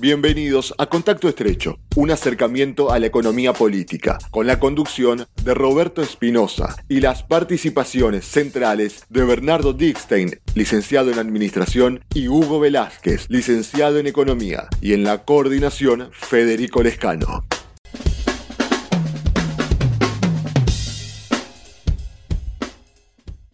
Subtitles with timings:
[0.00, 6.02] Bienvenidos a Contacto Estrecho, un acercamiento a la economía política, con la conducción de Roberto
[6.02, 13.98] Espinosa y las participaciones centrales de Bernardo Dickstein, licenciado en Administración, y Hugo Velázquez, licenciado
[13.98, 17.44] en Economía, y en la coordinación Federico Lescano.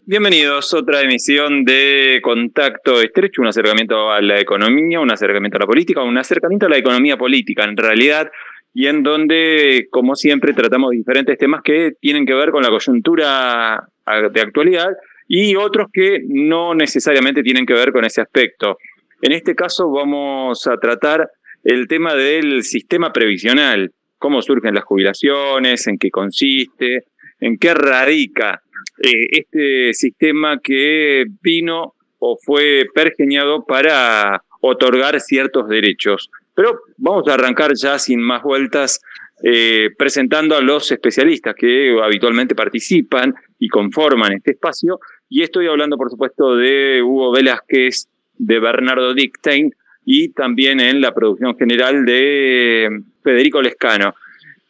[0.07, 5.61] Bienvenidos a otra emisión de Contacto Estrecho, un acercamiento a la economía, un acercamiento a
[5.61, 8.29] la política, un acercamiento a la economía política en realidad,
[8.71, 13.87] y en donde, como siempre, tratamos diferentes temas que tienen que ver con la coyuntura
[14.31, 14.91] de actualidad
[15.27, 18.77] y otros que no necesariamente tienen que ver con ese aspecto.
[19.23, 21.31] En este caso vamos a tratar
[21.63, 27.05] el tema del sistema previsional, cómo surgen las jubilaciones, en qué consiste,
[27.39, 28.61] en qué radica
[29.03, 36.29] eh, este sistema que vino o fue pergeñado para otorgar ciertos derechos.
[36.55, 39.01] Pero vamos a arrancar ya sin más vueltas
[39.43, 44.99] eh, presentando a los especialistas que habitualmente participan y conforman este espacio.
[45.29, 51.13] Y estoy hablando, por supuesto, de Hugo Velázquez, de Bernardo Dickstein y también en la
[51.13, 54.15] producción general de Federico Lescano.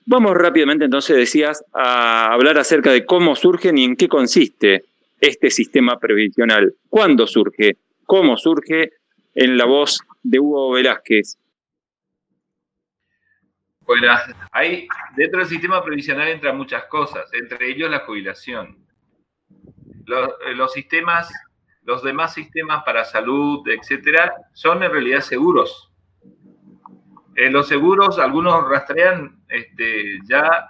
[0.06, 4.86] Vamos rápidamente entonces, decías, a hablar acerca de cómo surge y en qué consiste
[5.20, 6.76] este sistema previsional.
[6.90, 7.78] ¿Cuándo surge?
[8.06, 8.92] ¿Cómo surge?
[9.34, 11.38] En la voz de Hugo Velázquez.
[13.82, 14.08] Bueno,
[14.52, 18.78] hay, dentro del sistema previsional entran muchas cosas, entre ellos la jubilación.
[20.06, 21.32] Los, los sistemas,
[21.84, 25.92] los demás sistemas para salud, etcétera, son en realidad seguros
[27.36, 30.68] eh, los seguros, algunos rastrean, este, ya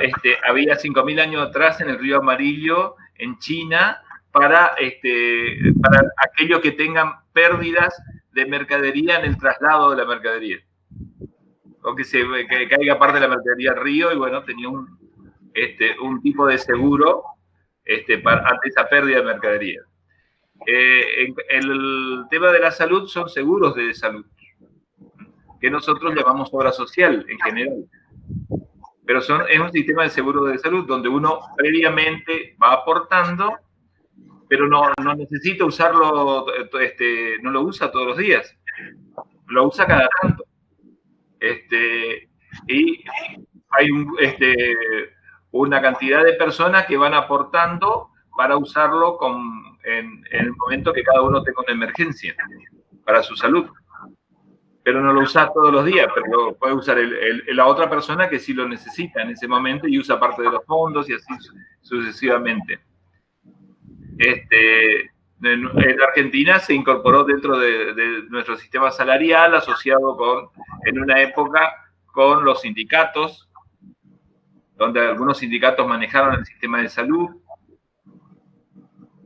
[0.00, 4.02] este, había 5.000 años atrás en el río Amarillo, en China,
[4.32, 7.94] para, este, para aquellos que tengan pérdidas
[8.32, 10.58] de mercadería en el traslado de la mercadería.
[11.82, 14.98] O que, se, que caiga parte de la mercadería al río y bueno, tenía un,
[15.54, 17.24] este, un tipo de seguro
[17.84, 19.80] este, para, ante esa pérdida de mercadería.
[20.66, 24.26] Eh, el tema de la salud son seguros de salud
[25.66, 27.84] que nosotros llamamos obra social en general.
[29.04, 33.52] Pero son, es un sistema de seguro de salud donde uno previamente va aportando,
[34.48, 36.46] pero no, no necesita usarlo,
[36.80, 38.56] este, no lo usa todos los días,
[39.48, 40.44] lo usa cada tanto.
[41.40, 42.30] Este,
[42.68, 43.02] y
[43.70, 43.88] hay
[44.20, 44.76] este,
[45.50, 49.42] una cantidad de personas que van aportando para usarlo con,
[49.82, 52.36] en, en el momento que cada uno tenga una emergencia
[53.04, 53.68] para su salud
[54.86, 56.96] pero no lo usa todos los días, pero lo puede usar
[57.48, 60.64] la otra persona que sí lo necesita en ese momento y usa parte de los
[60.64, 61.34] fondos y así
[61.80, 62.78] sucesivamente.
[64.16, 65.10] Este,
[65.42, 65.68] en,
[66.06, 70.50] Argentina se incorporó dentro de, nuestro sistema salarial asociado con,
[70.84, 71.72] en una época,
[72.06, 73.50] con los sindicatos,
[74.76, 77.30] donde algunos sindicatos manejaron el sistema de salud,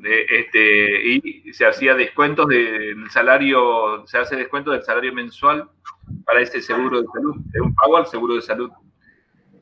[0.02, 5.68] este, y se hacía descuentos del salario, se hace descuento del salario mensual
[6.24, 8.70] para ese seguro de salud, de un pago al seguro de salud.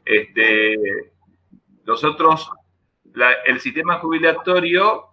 [0.05, 1.13] Este,
[1.85, 2.51] nosotros,
[3.47, 5.05] el sistema jubilatorio,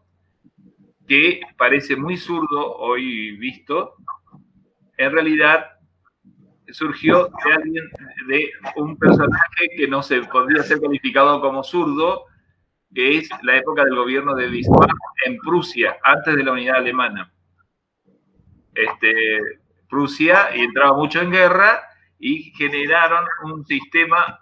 [1.07, 3.95] que parece muy zurdo hoy visto,
[4.97, 5.65] en realidad
[6.71, 7.83] surgió de alguien,
[8.27, 12.25] de un personaje que no se podría ser calificado como zurdo,
[12.95, 17.31] que es la época del gobierno de Bismarck en Prusia, antes de la unidad alemana.
[18.73, 21.83] Este, Prusia entraba mucho en guerra
[22.17, 24.39] y generaron un sistema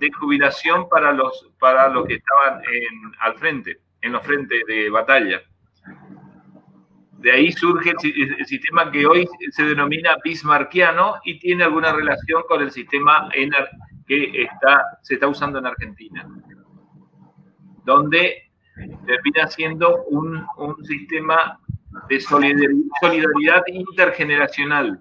[0.00, 4.90] de jubilación para los, para los que estaban en, al frente, en los frentes de
[4.90, 5.40] batalla.
[7.18, 12.60] De ahí surge el, sistema que hoy se denomina bismarckiano y tiene alguna relación con
[12.60, 13.28] el sistema
[14.06, 16.28] que está, se está usando en Argentina
[17.84, 18.50] donde
[19.06, 21.58] termina siendo un, un sistema
[22.08, 25.00] de solidaridad intergeneracional.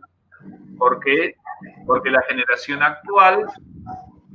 [0.78, 1.36] ¿Por qué?
[1.86, 3.46] Porque la generación actual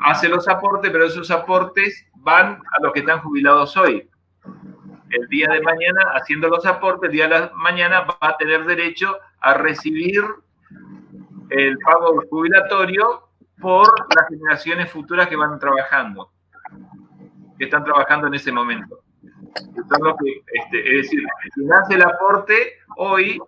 [0.00, 4.08] hace los aportes, pero esos aportes van a los que están jubilados hoy.
[5.11, 9.17] El día de mañana, haciendo los aportes, el día de mañana va a tener derecho
[9.40, 10.22] a recibir
[11.50, 13.28] el pago jubilatorio
[13.61, 16.31] por las generaciones futuras que van trabajando
[17.58, 19.00] que están trabajando en ese momento.
[20.52, 21.22] Este, es decir,
[21.55, 22.55] si hace el aporte
[22.96, 23.40] hoy,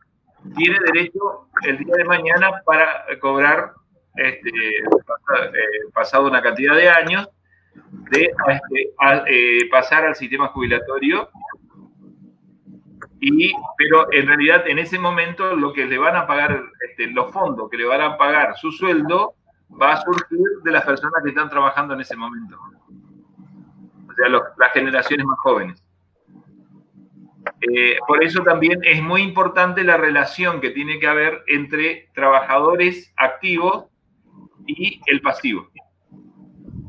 [0.56, 3.72] tiene derecho el día de mañana para cobrar,
[4.16, 7.28] este, eh, pasado una cantidad de años,
[8.10, 8.94] de este,
[9.26, 11.28] eh, pasar al sistema jubilatorio.
[13.20, 17.30] Y, pero en realidad en ese momento lo que le van a pagar este, los
[17.30, 19.34] fondos que le van a pagar su sueldo
[19.80, 22.58] va a surgir de las personas que están trabajando en ese momento.
[24.28, 25.82] Las generaciones más jóvenes.
[27.62, 33.12] Eh, por eso también es muy importante la relación que tiene que haber entre trabajadores
[33.16, 33.86] activos
[34.66, 35.68] y el pasivo.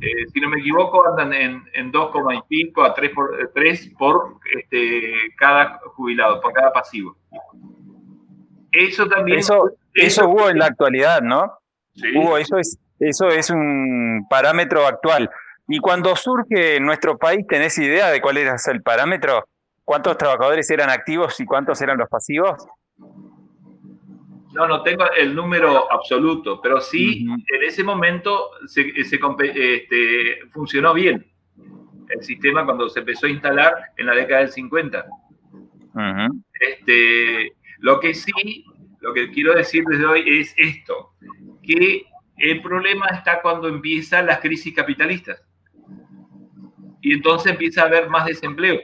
[0.02, 3.94] Eh, si no me equivoco, andan en, en 2,5 y pico a 3 por, 3
[3.98, 7.16] por este, cada jubilado, por cada pasivo.
[8.72, 9.40] Eso también.
[9.40, 11.54] Eso, eso, hubo en la actualidad, ¿no?
[11.94, 12.18] Sí.
[12.18, 15.30] Hugo, eso es, eso es un parámetro actual.
[15.68, 19.46] Y cuando surge en nuestro país, ¿tenés idea de cuál era el parámetro?
[19.84, 22.66] ¿Cuántos trabajadores eran activos y cuántos eran los pasivos?
[24.54, 31.26] No, no tengo el número absoluto, pero sí en ese momento se, este, funcionó bien
[32.10, 35.06] el sistema cuando se empezó a instalar en la década del 50.
[36.60, 38.66] este, lo que sí,
[39.00, 41.14] lo que quiero decir desde hoy es esto,
[41.64, 42.06] que
[42.38, 45.42] el problema está cuando empiezan las crisis capitalistas.
[47.02, 48.80] Y entonces empieza a haber más desempleo.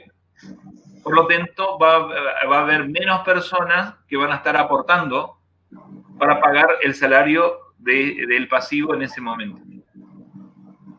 [1.04, 5.38] Por lo tanto, va, va, a haber menos personas que van a estar aportando
[6.20, 9.62] para pagar el salario de, del pasivo en ese momento.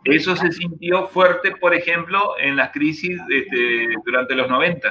[0.04, 4.90] Eso se sintió fuerte, por ejemplo, en las crisis este, durante los 90.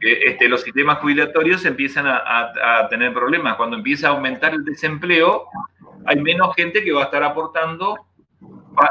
[0.00, 3.56] Este, los sistemas jubilatorios empiezan a, a, tener problemas.
[3.56, 5.46] Cuando empieza a aumentar el desempleo,
[6.04, 7.96] hay menos gente que va a estar aportando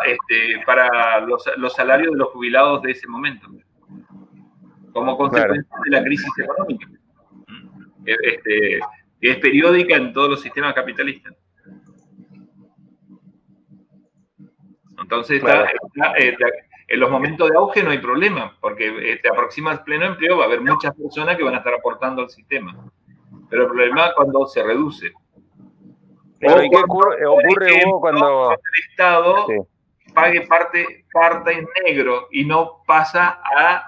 [0.06, 3.48] este, para los, los, salarios de los jubilados de ese momento,
[4.94, 6.88] como consecuencia de la crisis económica,
[8.06, 8.80] este,
[9.22, 11.34] que es periódica en todos los sistemas capitalistas.
[15.02, 15.42] Entonces,
[16.20, 16.36] eh,
[16.88, 20.44] en los momentos de auge no hay problema, porque te aproxima al pleno empleo, va
[20.44, 22.76] a haber muchas personas que van a estar aportando al sistema.
[23.50, 25.12] Pero el problema es cuando se reduce.
[26.40, 29.46] Pero ¿y qué ocurre, ocurre cuando el Estado
[30.14, 33.86] pague parte, parte en negro y no pasa a,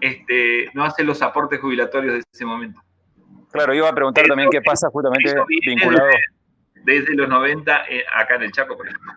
[0.00, 2.80] este, no hace los aportes jubilatorios de ese momento?
[3.52, 5.34] Claro, iba a preguntar también qué pasa justamente
[5.64, 6.08] vinculado.
[6.82, 9.12] Desde, los 90 eh, acá en el Chaco, por ejemplo.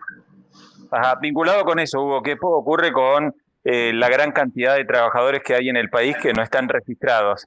[0.90, 3.34] Ajá, vinculado con eso, Hugo, ¿qué ocurre con
[3.64, 7.46] eh, la gran cantidad de trabajadores que hay en el país que no están registrados?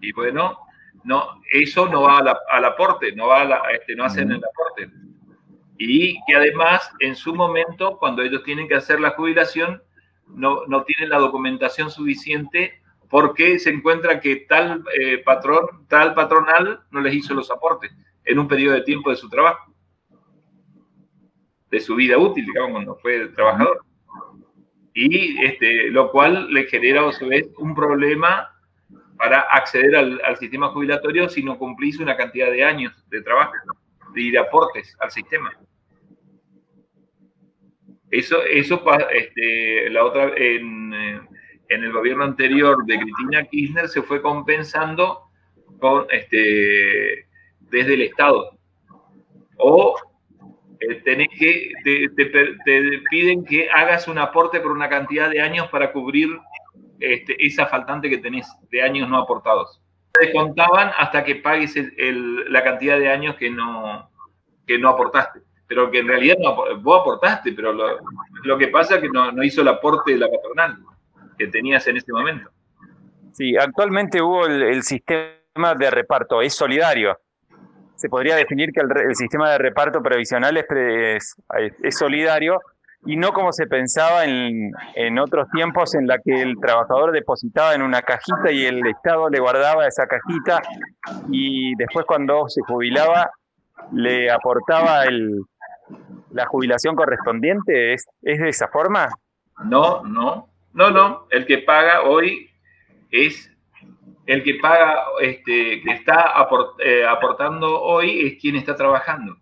[0.00, 0.58] Y bueno,
[1.04, 4.90] no, eso no va al aporte, no, va a este, no hacen el aporte.
[5.78, 9.82] Y que además, en su momento, cuando ellos tienen que hacer la jubilación,
[10.26, 12.82] no, no tienen la documentación suficiente
[13.12, 17.92] porque se encuentra que tal eh, patrón, tal patronal no les hizo los aportes
[18.24, 19.74] en un periodo de tiempo de su trabajo,
[21.70, 23.84] de su vida útil, digamos, cuando fue trabajador.
[24.94, 28.48] Y este, lo cual le genera a su vez un problema
[29.18, 33.52] para acceder al, sistema jubilatorio si no cumplís una cantidad de años de trabajo
[34.14, 35.52] y de aportes al sistema.
[38.10, 44.20] Eso, eso este, la otra, en, en, el gobierno anterior de Cristina Kirchner se fue
[44.20, 45.30] compensando
[45.80, 47.26] con, este,
[47.60, 48.58] desde el Estado.
[49.56, 49.96] O
[50.80, 55.68] eh, tenés que, te, te, piden que hagas un aporte por una cantidad de años
[55.68, 56.28] para cubrir
[57.00, 59.81] este, esa faltante que tenés de años no aportados.
[60.20, 64.10] Te contaban hasta que pagues la cantidad de años que no,
[64.66, 65.40] que no aportaste.
[65.66, 69.62] Pero que en realidad no, vos aportaste, pero lo, que pasa es que no, hizo
[69.62, 70.78] el aporte de la patronal
[71.38, 72.50] que tenías en ese momento.
[73.32, 77.18] Sí, actualmente hubo el, sistema de reparto, es solidario.
[77.94, 81.36] Se podría definir que el, sistema de reparto previsional es,
[81.82, 82.60] es solidario,
[83.04, 87.74] y no como se pensaba en, en, otros tiempos en la que el trabajador depositaba
[87.74, 90.62] en una cajita y el Estado le guardaba esa cajita
[91.30, 93.30] y después cuando se jubilaba
[93.92, 95.42] le aportaba el,
[96.30, 97.94] la jubilación correspondiente.
[97.94, 99.08] ¿Es, ¿Es de esa forma?
[99.64, 101.26] No, no, no, no.
[101.30, 102.50] El que paga hoy
[103.10, 103.50] es
[104.26, 106.32] el que paga, este, que está
[106.78, 109.36] eh, aportando hoy es quien está trabajando.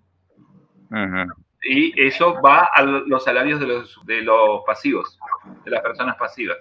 [0.90, 1.26] Ajá
[1.62, 5.18] y eso va a los salarios de los, de los pasivos,
[5.64, 6.58] de las personas pasivas.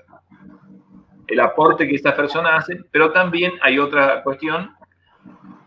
[1.28, 4.76] El aporte que estas personas hacen, pero también hay otra cuestión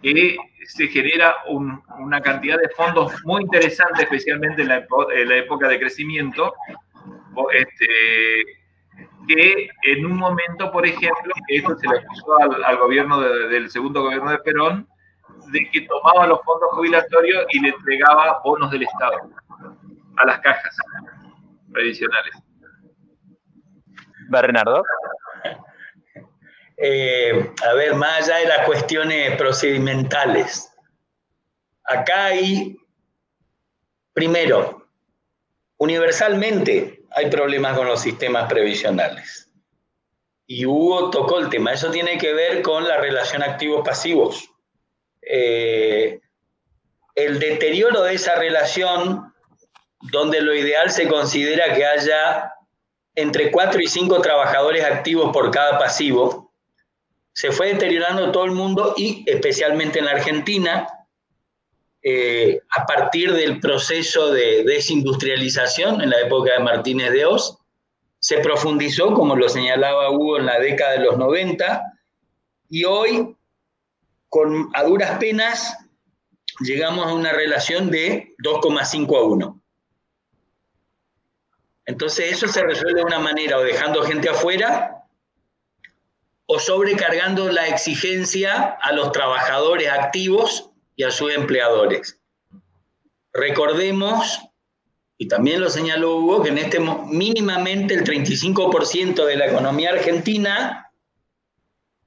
[0.03, 0.37] que
[0.67, 6.53] se genera una cantidad de fondos muy interesante, especialmente en la, época de crecimiento,
[7.53, 7.87] este,
[9.29, 14.31] que en un momento, por ejemplo, esto se le puso al, gobierno del segundo gobierno
[14.31, 14.89] de Perón,
[15.53, 19.31] de que tomaba los fondos jubilatorios y le entregaba bonos del Estado
[20.17, 20.77] a las cajas
[21.73, 22.35] previsionales.
[24.29, 24.83] Bernardo.
[26.77, 30.73] Eh, a ver, más allá de las cuestiones procedimentales,
[31.85, 32.77] acá hay,
[34.13, 34.89] primero,
[35.77, 39.51] universalmente hay problemas con los sistemas previsionales.
[40.47, 44.52] Y Hugo tocó el tema, eso tiene que ver con la relación activos-pasivos.
[45.23, 46.21] Eh,
[47.15, 49.33] el deterioro de esa relación,
[50.13, 52.53] donde lo ideal se considera que haya
[53.15, 56.53] entre 4 y 5 trabajadores activos por cada pasivo,
[57.33, 60.89] se fue deteriorando todo el mundo y especialmente en la Argentina,
[62.03, 67.59] eh, a partir del proceso de desindustrialización en la época de Martínez de Oz,
[68.19, 71.83] se profundizó, como lo señalaba Hugo, en la década de los 90,
[72.69, 73.32] y hoy,
[74.33, 75.77] con a duras penas,
[76.61, 79.63] llegamos a una relación de 2,5 a 1.
[81.85, 85.05] Entonces eso se resuelve de una manera o dejando gente afuera
[86.47, 92.19] o sobrecargando la exigencia a los trabajadores activos y a sus empleadores.
[93.35, 94.41] Recordemos,
[95.19, 100.91] y también lo señaló Hugo, que en este mínimamente el 35% de la economía argentina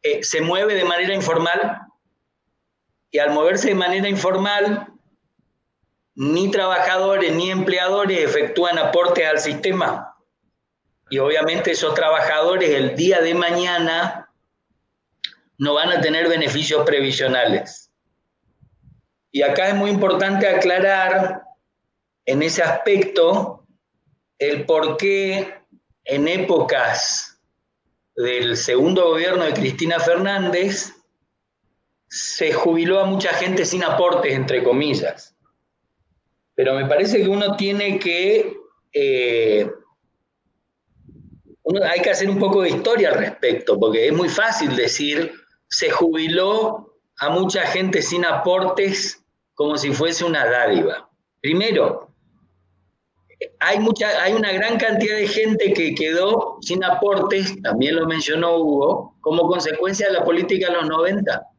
[0.01, 1.84] eh, se mueve de manera informal
[3.15, 4.87] y al moverse de manera informal,
[6.15, 10.17] ni trabajadores ni empleadores efectúan aportes al sistema.
[11.09, 14.29] Y obviamente esos trabajadores el día de mañana
[15.57, 17.89] no van a tener beneficios previsionales.
[19.31, 21.43] Y acá es muy importante aclarar
[22.25, 23.65] en ese aspecto
[24.39, 25.53] el por qué
[26.03, 27.39] en épocas
[28.17, 30.91] del segundo gobierno de Cristina Fernández
[32.15, 35.35] se jubiló a mucha gente sin aportes, entre comillas.
[36.55, 38.55] Pero me parece que uno tiene que...
[38.93, 39.69] Eh,
[41.83, 45.33] hay que hacer un poco de historia al respecto, porque es muy fácil decir,
[45.67, 49.21] se jubiló a mucha gente sin aportes
[49.53, 51.09] como si fuese una dádiva.
[51.41, 52.15] Primero,
[53.59, 58.55] hay, mucha, hay una gran cantidad de gente que quedó sin aportes, también lo mencionó
[58.55, 61.54] Hugo, como consecuencia de la política de los 90.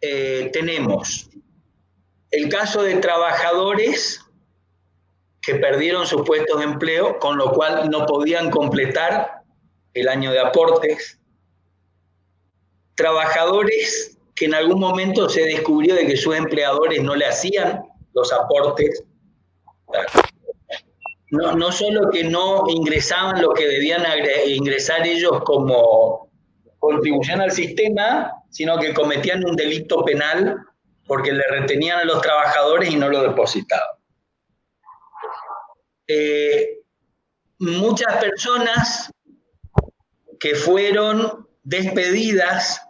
[0.00, 1.28] Eh, tenemos
[2.30, 4.20] el caso de trabajadores
[5.42, 9.42] que perdieron sus puestos de empleo, con lo cual no podían completar
[9.94, 11.18] el año de aportes.
[12.94, 17.82] Trabajadores que en algún momento se descubrió de que sus empleadores no le hacían
[18.14, 19.02] los aportes.
[21.30, 24.04] No, no solo que no ingresaban lo que debían
[24.46, 26.27] ingresar ellos como
[26.78, 30.56] contribución al sistema, sino que cometían un delito penal
[31.06, 33.88] porque le retenían a los trabajadores y no lo depositaban.
[36.06, 36.80] Eh,
[37.58, 39.10] muchas personas
[40.38, 42.80] que fueron despedidas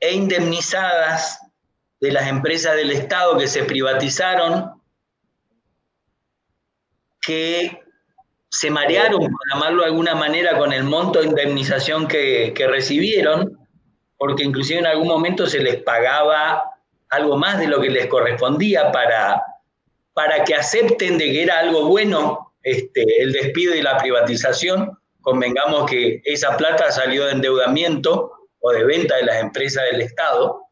[0.00, 1.38] e indemnizadas
[2.00, 4.82] de las empresas del Estado que se privatizaron,
[7.20, 7.79] que
[8.50, 13.58] se marearon, por llamarlo de alguna manera, con el monto de indemnización que, que recibieron,
[14.18, 16.62] porque inclusive en algún momento se les pagaba
[17.10, 19.42] algo más de lo que les correspondía para,
[20.12, 24.98] para que acepten de que era algo bueno este, el despido y la privatización.
[25.20, 30.64] Convengamos que esa plata salió de endeudamiento o de venta de las empresas del Estado,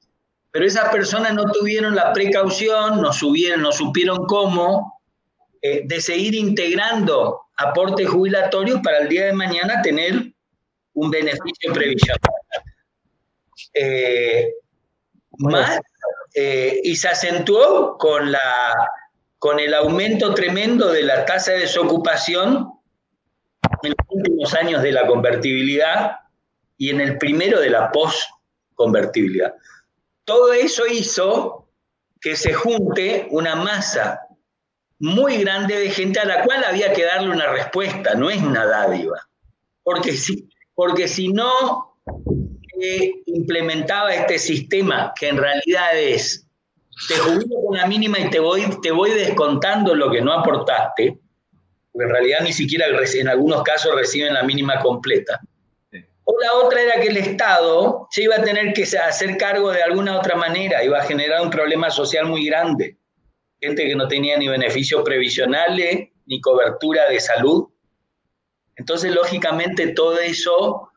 [0.51, 5.01] pero esas personas no tuvieron la precaución, no, supieron cómo,
[5.63, 10.33] eh, de seguir integrando aportes jubilatorios para el día de mañana tener
[10.95, 12.19] un beneficio previsional.
[13.75, 14.55] Eh,
[15.39, 15.81] más,
[16.35, 18.75] eh, y se acentuó con, la,
[19.39, 22.73] con el aumento tremendo de la tasa de desocupación
[23.83, 26.17] en los últimos años de la convertibilidad
[26.77, 29.55] y en el primero de la post-convertibilidad.
[30.25, 31.69] Todo eso hizo
[32.21, 34.28] que se junte una masa
[35.01, 38.67] muy grande de gente a la cual había que darle una respuesta, no es una
[38.67, 39.29] dádiva.
[39.83, 41.99] Porque si, porque si no
[43.27, 46.47] implementaba este sistema, que en realidad es,
[47.09, 51.19] te jubilo con la mínima y te voy, te voy descontando lo que no aportaste,
[51.93, 55.41] porque en realidad ni siquiera en algunos casos reciben la mínima completa.
[56.25, 59.83] O la otra era que el Estado se iba a tener que hacer cargo de
[59.83, 62.98] alguna otra manera, iba a generar un problema social muy grande.
[63.61, 67.69] Gente que no tenía ni beneficios previsionales, ni cobertura de salud.
[68.77, 70.91] Entonces, lógicamente, todo eso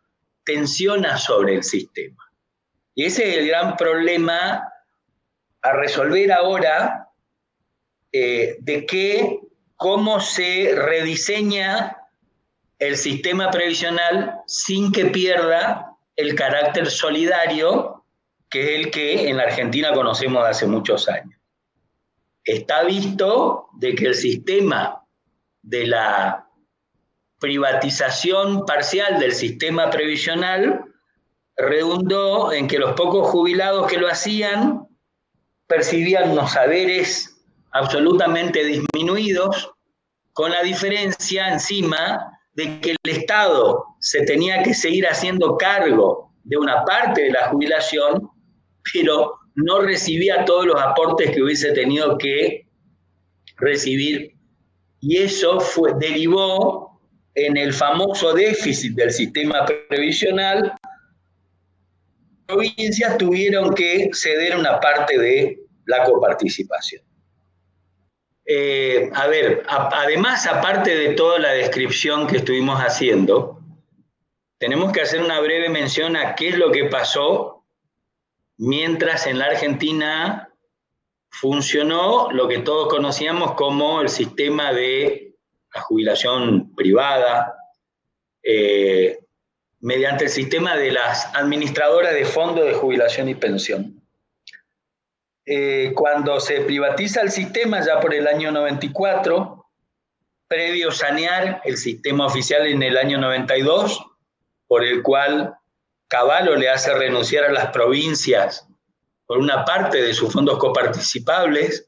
[0.44, 2.32] tensiona sobre el sistema.
[2.94, 4.68] Y ese es el gran problema
[5.62, 7.10] a resolver ahora
[8.12, 9.40] eh, de que
[9.76, 11.98] cómo se rediseña
[12.78, 18.02] el sistema previsional sin que pierda el carácter solidario
[18.52, 21.31] que es el que en la Argentina conocemos de hace muchos años.
[22.44, 25.04] Está visto de que el sistema
[25.62, 26.48] de la
[27.40, 30.86] privatización parcial del sistema previsional
[31.58, 34.88] redundó en que los pocos jubilados que lo hacían
[35.68, 37.32] percibían unos saberes
[37.72, 39.72] absolutamente disminuidos,
[40.34, 46.58] con la diferencia encima de que el Estado se tenía que seguir haciendo cargo de
[46.58, 48.30] una parte de la jubilación,
[48.94, 52.68] pero no recibía todos los aportes que hubiese tenido que
[53.58, 54.36] recibir.
[55.00, 57.00] Y eso fue, derivó
[57.36, 60.74] en el famoso déficit del sistema previsional.
[62.46, 67.04] Provincias tuvieron que ceder una parte de la coparticipación.
[68.46, 73.62] Eh, a ver, además, aparte de toda la descripción que estuvimos haciendo,
[74.58, 77.61] tenemos que hacer una breve mención a qué es lo que pasó
[78.62, 80.54] mientras en la Argentina
[81.30, 85.34] funcionó lo que todos conocíamos como el sistema de
[85.74, 87.56] la jubilación privada,
[88.44, 89.18] eh,
[89.80, 94.00] mediante el sistema de las administradoras de fondos de jubilación y pensión.
[95.44, 99.66] Eh, cuando se privatiza el sistema ya por el año 94,
[100.48, 104.06] previo sanear el sistema oficial en el año 92,
[104.68, 105.56] por el cual
[106.12, 108.68] Caballo le hace renunciar a las provincias
[109.26, 111.88] por una parte de sus fondos coparticipables,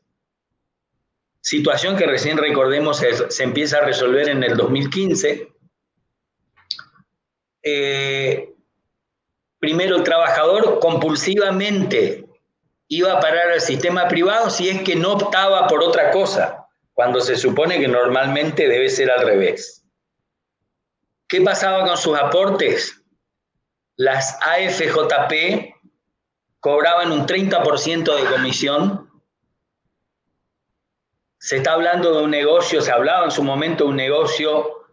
[1.42, 5.54] situación que recién recordemos se, empieza a resolver en el 2015.
[7.64, 8.54] Eh,
[9.60, 12.26] primero, el trabajador compulsivamente
[12.88, 17.20] iba a parar al sistema privado si es que no optaba por otra cosa, cuando
[17.20, 19.84] se supone que normalmente debe ser al revés.
[21.28, 23.03] ¿Qué pasaba con sus aportes?
[23.96, 25.76] Las AFJP
[26.60, 29.10] cobraban un 30% de comisión.
[31.38, 34.88] Se está hablando de un negocio, se hablaba en su momento de un negocio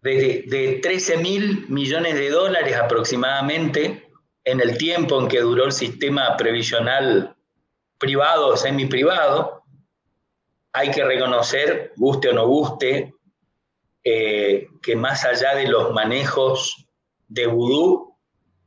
[0.00, 4.10] de, de 13 mil millones de dólares aproximadamente,
[4.44, 7.36] en el tiempo en que duró el sistema previsional
[7.98, 9.64] privado semi-privado,
[10.72, 13.14] hay que reconocer, guste o no guste,
[14.04, 16.86] eh, que más allá de los manejos
[17.26, 18.07] de vudú,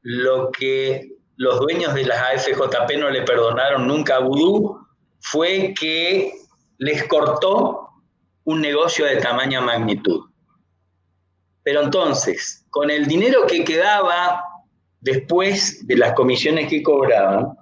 [0.02, 4.78] lo que los dueños de las AFJP no le perdonaron nunca a vudú
[5.20, 6.34] fue que
[6.78, 7.90] les cortó
[8.44, 10.26] un negocio de tamaña magnitud.
[11.64, 14.44] Pero entonces, con el dinero que quedaba
[15.00, 17.58] después de las comisiones que cobraban,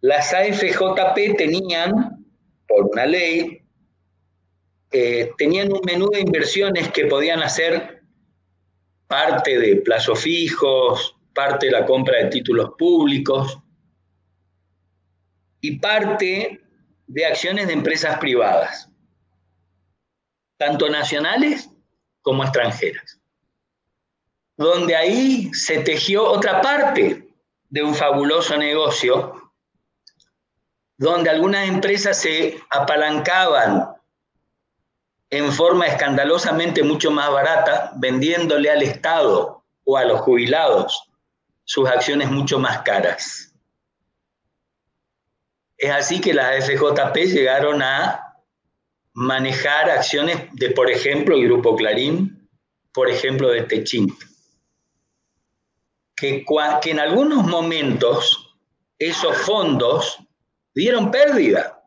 [0.00, 2.24] las AFJP tenían,
[2.68, 3.62] por una ley,
[4.92, 8.02] eh, tenían un menú de inversiones que podían hacer
[9.08, 13.58] parte de plazos fijos, parte de la compra de títulos públicos
[15.60, 16.60] y parte
[17.06, 18.90] de acciones de empresas privadas,
[20.56, 21.70] tanto nacionales
[22.22, 23.20] como extranjeras
[24.56, 27.28] donde ahí se tejió otra parte
[27.68, 29.52] de un fabuloso negocio,
[30.96, 33.90] donde algunas empresas se apalancaban
[35.28, 41.05] en forma escandalosamente mucho más barata, vendiéndole al Estado o a los jubilados
[41.66, 43.54] sus acciones mucho más caras.
[45.76, 48.22] Es así que las FJP llegaron a
[49.12, 52.48] manejar acciones de, por ejemplo, el Grupo Clarín,
[52.94, 54.14] por ejemplo, de Techint
[56.16, 56.44] que,
[56.86, 58.56] en algunos momentos
[58.98, 60.18] esos fondos
[60.74, 61.82] dieron pérdida,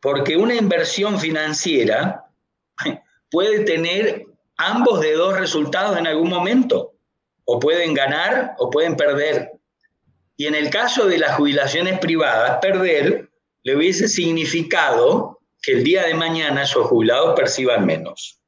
[0.00, 2.26] porque una inversión financiera
[3.30, 4.26] puede tener
[4.58, 6.94] ambos de dos resultados en algún momento,
[7.48, 9.52] o pueden ganar o pueden perder.
[10.36, 13.30] Y en el caso de las jubilaciones privadas, perder
[13.62, 18.38] le hubiese significado que el día de mañana esos jubilados perciban menos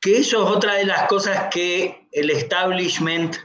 [0.00, 3.36] que eso es otra de las cosas que el establishment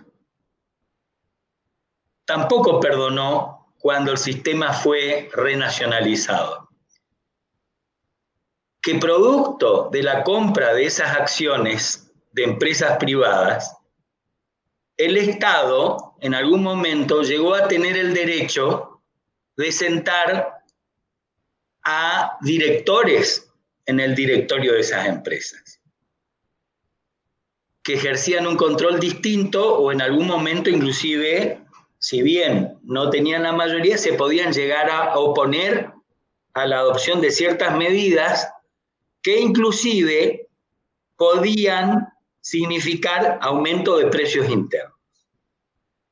[2.23, 6.69] tampoco perdonó cuando el sistema fue renacionalizado.
[8.81, 12.04] Que producto de la compra de esas acciones
[12.35, 13.77] de empresas privadas,
[14.97, 19.01] el Estado en algún momento llegó a tener el derecho
[19.55, 20.63] de sentar
[21.85, 23.49] a directores
[23.85, 25.79] en el directorio de esas empresas
[27.83, 31.61] que ejercían un control distinto o en algún momento inclusive,
[31.99, 35.91] si bien no tenían la mayoría, se podían llegar a oponer
[36.53, 38.49] a la adopción de ciertas medidas
[39.21, 40.49] que inclusive
[41.15, 42.14] podían
[42.45, 44.99] significar aumento de precios internos.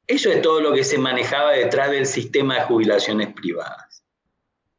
[0.08, 4.04] Eso es todo lo que se manejaba detrás del sistema de jubilaciones privadas.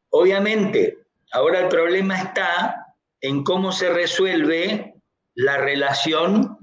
[0.09, 4.95] Obviamente, ahora el problema está en cómo se resuelve
[5.33, 6.57] la relación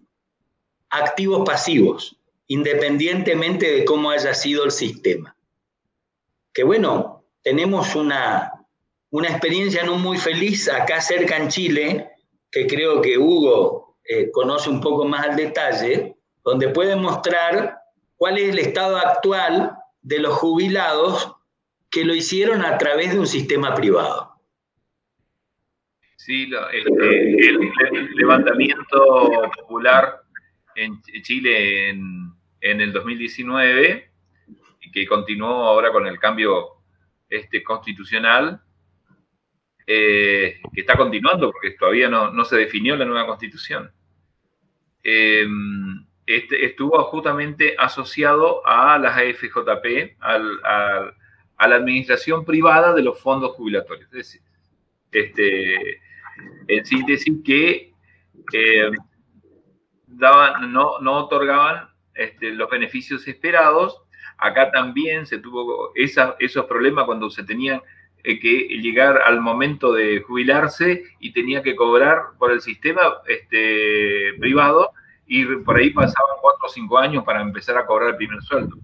[0.91, 5.35] activos-pasivos, independientemente de cómo haya sido el sistema.
[6.53, 8.67] Que bueno, tenemos una,
[9.09, 12.11] una experiencia no muy feliz acá cerca en Chile,
[12.51, 17.79] que creo que Hugo eh, conoce un poco más al detalle, donde puede mostrar
[18.17, 21.37] cuál es el estado actual de los jubilados
[21.91, 24.33] que lo hicieron a través de un sistema privado.
[26.17, 30.21] Sí, este, el, levantamiento popular
[30.77, 34.09] en Chile en, el 2019
[34.81, 36.69] y que continuó ahora con el cambio
[37.29, 38.63] este, constitucional,
[39.87, 43.91] eh, que está continuando porque todavía no, se definió la nueva constitución.
[45.03, 45.47] Eh,
[46.27, 54.07] este, estuvo justamente asociado a las AFJP, a la administración privada de los fondos jubilatorios.
[54.07, 54.43] Es decir,
[55.13, 56.01] este,
[56.69, 57.93] en síntesis, que
[58.53, 58.91] eh,
[60.07, 64.03] daban, no, no otorgaban este, los beneficios esperados.
[64.39, 67.81] Acá también se tuvo esos problemas cuando se tenían
[68.23, 74.93] que llegar al momento de jubilarse y tenía que cobrar por el sistema este, privado
[75.27, 78.77] y por ahí pasaban cuatro o cinco años para empezar a cobrar el primer sueldo.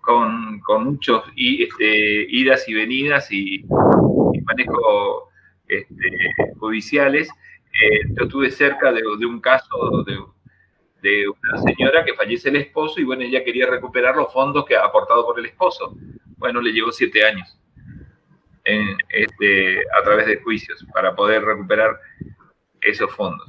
[0.00, 5.28] Con, con muchos y, este, idas y venidas y, y manejo
[5.68, 5.94] este,
[6.58, 7.28] judiciales.
[7.28, 10.18] Eh, yo estuve cerca de, un caso de,
[11.02, 14.74] de, una señora que fallece el esposo y bueno, ella quería recuperar los fondos que
[14.74, 15.94] ha aportado por el esposo.
[16.38, 17.60] Bueno, le llevó siete años
[19.08, 21.98] este, a través de juicios para poder recuperar
[22.80, 23.48] esos fondos.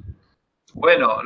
[0.73, 1.21] Bueno,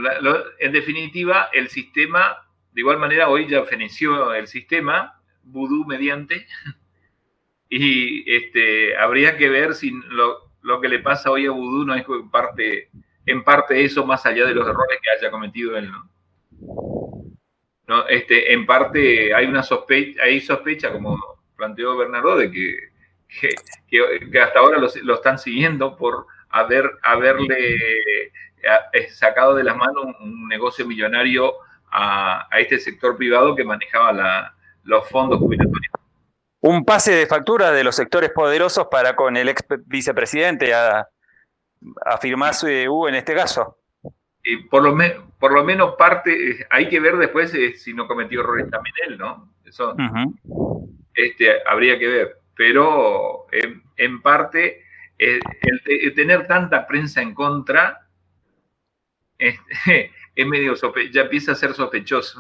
[0.60, 2.38] en definitiva, el sistema,
[2.72, 6.48] de igual manera, hoy ya feneció el sistema, vudú mediante,
[7.70, 11.94] y este, habría que ver si lo, lo que le pasa hoy a Vudú no
[11.94, 12.90] es parte,
[13.26, 15.92] en parte eso, más allá de los errores que haya cometido él.
[17.88, 18.08] ¿no?
[18.08, 21.18] este, en parte hay una sospecha, hay sospecha, como
[21.56, 22.95] planteó Bernardo, de que,
[23.40, 30.48] que, hasta ahora lo, están siguiendo por haber, haberle eh, sacado de las manos un,
[30.48, 31.54] negocio millonario
[31.92, 35.92] a, este sector privado que manejaba los fondos jubilatorios
[36.66, 41.08] un pase de factura de los sectores poderosos para con el ex vicepresidente a,
[42.20, 43.78] firmar su EU en este caso.
[44.44, 44.98] Y por, lo
[45.38, 49.18] por lo menos parte, hay que ver después eh, si no cometió errores también él,
[49.20, 49.54] ¿no?
[49.64, 49.96] Eso
[51.14, 52.38] este, habría que ver.
[52.56, 53.48] Pero
[53.98, 54.84] en, parte,
[55.20, 58.08] eh, el, tener tanta prensa en contra
[59.38, 60.76] este, es medio
[61.12, 62.40] ya empieza a ser sospechoso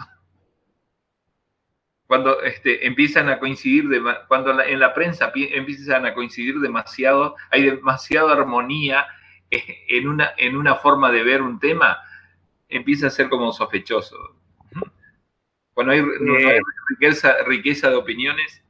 [2.08, 8.34] cuando este, empiezan a coincidir, cuando en la prensa empiezan a coincidir demasiado, hay demasiada
[8.34, 9.08] armonía
[9.50, 11.98] eh, en una, en una forma de ver un tema,
[12.70, 14.36] empieza a ser como sospechoso.
[15.74, 16.04] Cuando hay,
[16.90, 18.64] riqueza, riqueza de opiniones.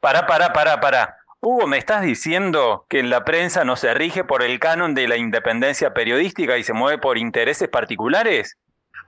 [0.00, 1.16] Para, para, para, para.
[1.40, 5.16] Hugo, ¿me estás diciendo que la prensa no se rige por el canon de la
[5.16, 8.58] independencia periodística y se mueve por intereses particulares?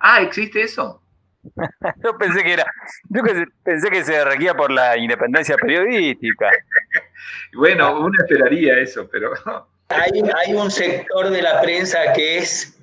[0.00, 1.02] Ah, ¿existe eso?
[2.04, 2.66] yo pensé que era,
[3.08, 3.22] yo
[3.64, 6.50] pensé que se regía por la independencia periodística.
[7.54, 9.32] bueno, uno esperaría eso, pero.
[9.88, 12.78] hay, hay un sector de la prensa que es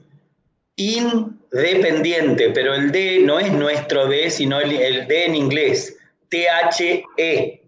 [0.76, 5.98] independiente, pero el D no es nuestro D, sino el, D en inglés,
[6.30, 7.59] THE.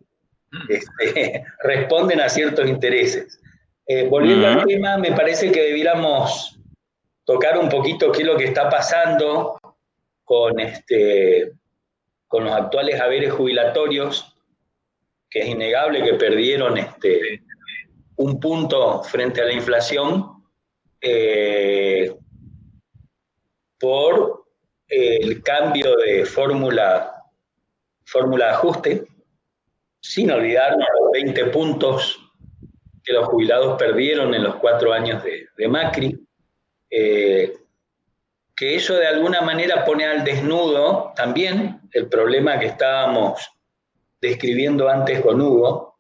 [0.70, 3.40] Este, responden a ciertos intereses.
[3.88, 6.60] Eh, volviendo al tema, me parece que debiéramos
[7.26, 9.60] tocar un poquito qué es lo que está pasando
[10.24, 11.54] con, este,
[12.28, 14.36] con los actuales haberes jubilatorios,
[15.30, 17.44] que es innegable que perdieron este,
[18.18, 20.44] un punto frente a la inflación
[21.02, 22.14] eh,
[23.80, 24.46] por
[24.88, 27.24] el cambio de fórmula,
[28.06, 29.08] fórmula de ajuste,
[30.02, 32.20] sin olvidar los 20 puntos
[33.04, 36.20] que los jubilados perdieron en los cuatro años de, Macri.
[36.90, 37.54] Eh,
[38.56, 43.50] que eso de alguna manera pone al desnudo también el problema que estábamos
[44.20, 45.98] describiendo antes con Hugo,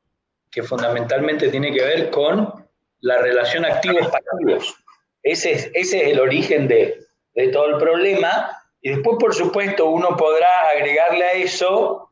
[0.51, 2.53] que fundamentalmente tiene que ver con
[2.99, 4.75] la relación activos-pasivos.
[5.23, 6.99] Ese es, ese es el origen de,
[7.33, 8.51] de todo el problema.
[8.81, 12.10] Y después, por supuesto, uno podrá agregarle a eso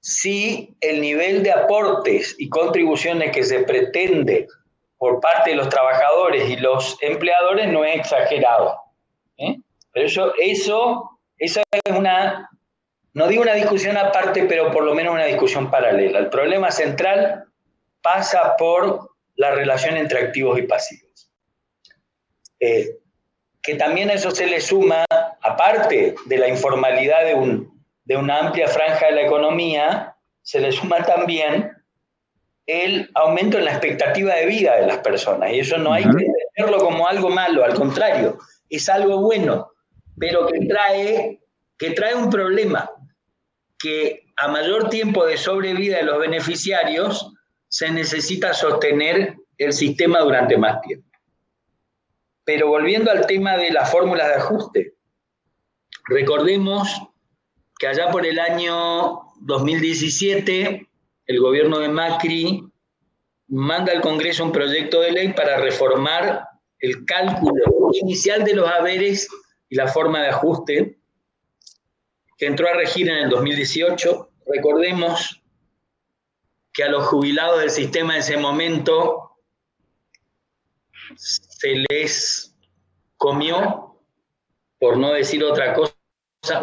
[0.00, 4.48] si el nivel de aportes y contribuciones que se pretende
[4.96, 8.78] por parte de los trabajadores y los empleadores no es exagerado.
[9.38, 9.56] ¿eh?
[9.92, 12.50] Pero eso, eso, eso es una,
[13.14, 16.18] no digo una discusión aparte, pero por lo menos una discusión paralela.
[16.18, 17.44] El problema central
[18.02, 21.30] pasa por la relación entre activos y pasivos.
[22.60, 22.98] Eh,
[23.62, 25.04] que también a eso se le suma,
[25.42, 27.79] aparte de la informalidad de, un,
[28.10, 31.70] de una amplia franja de la economía, se le suma también
[32.66, 35.52] el aumento en la expectativa de vida de las personas.
[35.52, 36.26] Y eso no hay que
[36.58, 38.36] verlo como algo malo, al contrario,
[38.68, 39.70] es algo bueno,
[40.18, 41.40] pero que trae,
[41.78, 42.90] que trae un problema,
[43.78, 47.32] que a mayor tiempo de sobrevida de los beneficiarios
[47.68, 51.08] se necesita sostener el sistema durante más tiempo.
[52.42, 54.94] Pero volviendo al tema de las fórmulas de ajuste,
[56.08, 57.06] recordemos
[57.80, 60.86] que allá por el año 2017
[61.24, 62.62] el gobierno de Macri
[63.48, 66.46] manda al Congreso un proyecto de ley para reformar
[66.78, 67.64] el cálculo
[67.94, 69.28] inicial de los haberes
[69.70, 70.98] y la forma de ajuste
[72.36, 74.30] que entró a regir en el 2018.
[74.46, 75.42] Recordemos
[76.74, 79.38] que a los jubilados del sistema en ese momento
[81.16, 82.54] se les
[83.16, 83.96] comió,
[84.78, 85.94] por no decir otra cosa,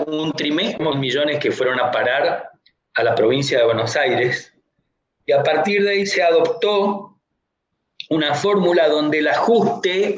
[0.08, 2.52] un trimestre, millones que fueron a parar
[2.96, 4.54] a la provincia de Buenos Aires
[5.26, 7.20] y a partir de ahí se adoptó
[8.10, 10.16] una fórmula donde el ajuste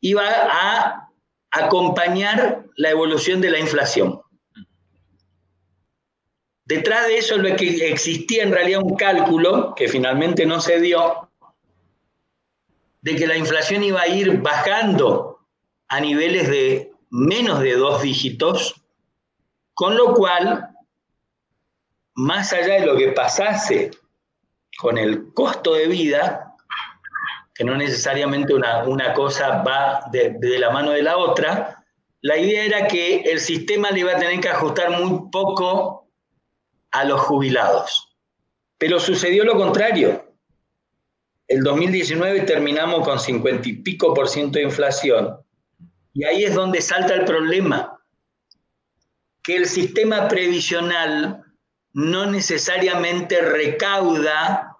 [0.00, 1.08] iba a
[1.50, 4.20] acompañar la evolución de la inflación.
[6.64, 11.30] Detrás de eso lo que existía en realidad un cálculo, que finalmente no se dio,
[13.00, 15.40] de que la inflación iba a ir bajando
[15.88, 18.80] a niveles de menos de dos dígitos,
[19.74, 20.70] con lo cual,
[22.14, 23.90] más allá de lo que pasase
[24.78, 26.54] con el costo de vida,
[27.54, 31.84] que no necesariamente una, una cosa va de, de, la mano de la otra,
[32.22, 36.08] la idea era que el sistema le iba a tener que ajustar muy poco
[36.90, 38.16] a los jubilados.
[38.78, 40.24] Pero sucedió lo contrario.
[41.48, 45.36] El 2019 terminamos con 50 y pico por ciento de inflación.
[46.12, 48.00] Y ahí es donde salta el problema,
[49.42, 51.44] que el sistema previsional
[51.92, 54.76] no necesariamente recauda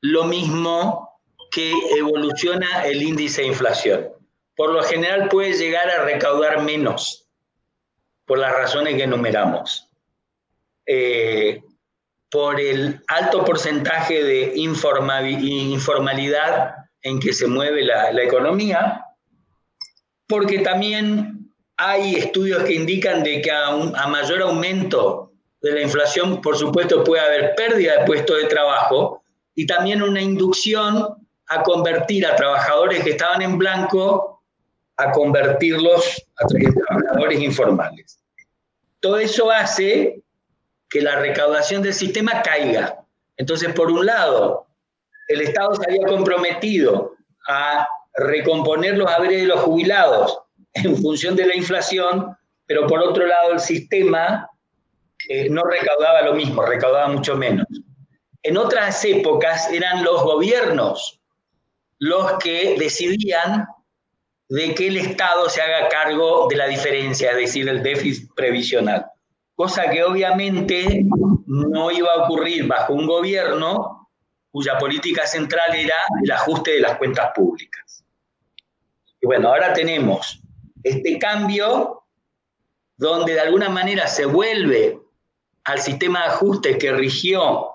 [0.00, 4.08] lo mismo que evoluciona el índice de inflación.
[4.56, 7.26] Por lo general puede llegar a recaudar menos,
[8.24, 9.88] por las razones que enumeramos.
[10.86, 11.62] Eh,
[12.30, 19.03] por el alto porcentaje de informalidad en que se mueve la, economía,
[20.26, 26.56] porque también hay estudios que indican de que a, mayor aumento de la inflación, por
[26.56, 29.22] supuesto, puede haber pérdida de puestos de trabajo,
[29.54, 34.42] y también una inducción a convertir a trabajadores que estaban en blanco
[34.96, 38.20] a convertirlos a trabajadores informales.
[39.00, 40.22] Todo eso hace
[40.88, 43.04] que la recaudación del sistema caiga.
[43.36, 44.66] Entonces, por un lado,
[45.28, 47.14] el Estado se había comprometido
[47.48, 50.38] a recomponer los haberes de los jubilados
[50.74, 54.48] en función de la inflación, pero por otro lado el sistema
[55.28, 57.66] eh, no recaudaba lo mismo, recaudaba mucho menos.
[58.42, 61.20] En otras épocas eran los gobiernos
[61.98, 63.66] los que decidían
[64.48, 69.06] de que el Estado se haga cargo de la diferencia, es decir, el déficit previsional.
[69.54, 71.04] Cosa que obviamente
[71.46, 74.10] no iba a ocurrir bajo un gobierno
[74.50, 78.03] cuya política central era el ajuste de las cuentas públicas.
[79.24, 80.38] Y bueno, ahora tenemos
[80.82, 82.04] este cambio
[82.98, 85.00] donde de alguna manera se vuelve
[85.64, 87.70] al sistema de ajuste que rigió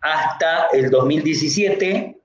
[0.00, 2.18] hasta el 2017,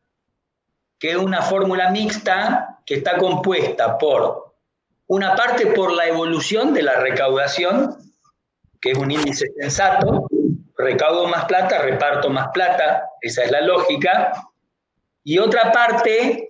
[0.98, 4.56] que es una fórmula mixta que está compuesta por
[5.08, 7.98] una parte por la evolución de la recaudación,
[8.80, 10.26] que es un índice sensato,
[10.78, 14.32] recaudo más plata, reparto más plata, esa es la lógica,
[15.26, 16.47] y otra parte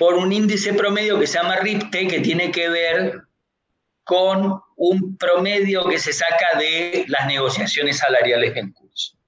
[0.00, 3.20] por un índice promedio que se llama RIPTE, que tiene que ver
[4.02, 9.18] con un promedio que se saca de las negociaciones salariales en curso.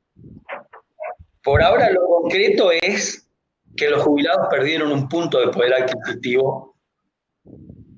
[1.45, 3.29] Por ahora lo concreto es
[3.77, 6.75] que los jubilados perdieron un punto de poder adquisitivo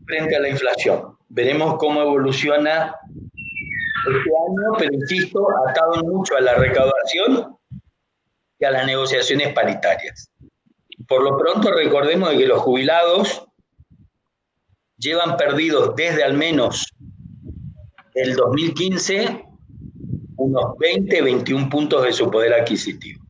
[0.08, 1.16] frente a la inflación.
[1.28, 2.96] Veremos cómo evoluciona
[4.04, 7.56] este año, pero insisto, atado mucho a la recaudación
[8.58, 10.28] y a las negociaciones paritarias.
[11.08, 13.46] Por lo pronto recordemos que los jubilados
[14.96, 16.86] llevan perdidos desde al menos
[18.14, 19.44] el 2015
[20.36, 23.22] unos 20, 21 puntos de su poder adquisitivo.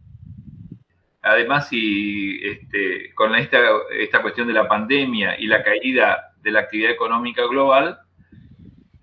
[1.22, 3.58] además, si este, con esta,
[3.98, 7.98] esta cuestión de la pandemia y la caída de la actividad económica global,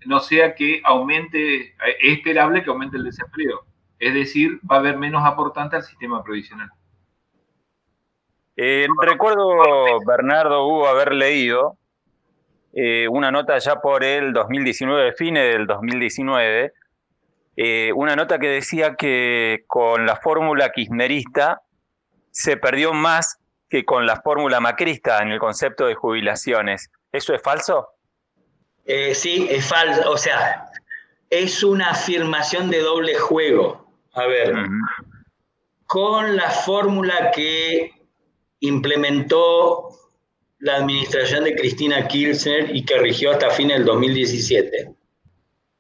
[0.05, 3.65] no sea que aumente, es esperable que aumente el desempleo.
[3.97, 6.69] Es decir, va a haber menos aportante al sistema provisional.
[8.63, 9.57] Eh, recuerdo,
[10.05, 11.79] Bernardo, hubo haber leído
[12.73, 16.71] eh, una nota ya por el 2019, fines del 2019,
[17.57, 21.63] eh, una nota que decía que con la fórmula kirchnerista
[22.29, 26.91] se perdió más que con la fórmula macrista en el concepto de jubilaciones.
[27.11, 27.87] ¿Eso es falso?
[28.85, 30.11] sí, es falso.
[30.11, 30.69] O sea,
[31.31, 33.91] es una afirmación de doble juego.
[34.13, 34.53] A ver,
[35.87, 38.00] con la fórmula que
[38.61, 39.89] implementó
[40.59, 44.93] la administración de Cristina Kirchner y que rigió hasta fin del 2017.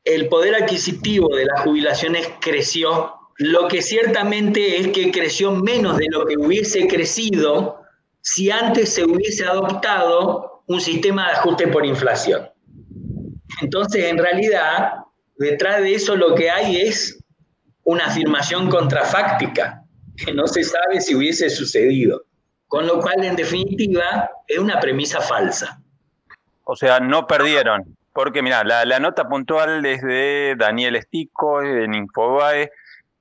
[0.03, 6.07] El poder adquisitivo de las jubilaciones creció, lo que ciertamente es que creció menos de
[6.09, 7.77] lo que hubiese crecido
[8.21, 12.49] si antes se hubiese adoptado un sistema de ajuste por inflación.
[13.61, 14.93] Entonces, en realidad,
[15.37, 17.19] detrás de eso lo que hay es
[17.83, 19.83] una afirmación contrafáctica,
[20.17, 22.23] que no se sabe si hubiese sucedido.
[22.71, 25.81] Con lo cual, en definitiva, es una premisa falsa.
[26.63, 27.97] O sea, no perdieron.
[28.13, 32.71] Porque, mira, la, nota puntual es de Daniel Estico en Infobae,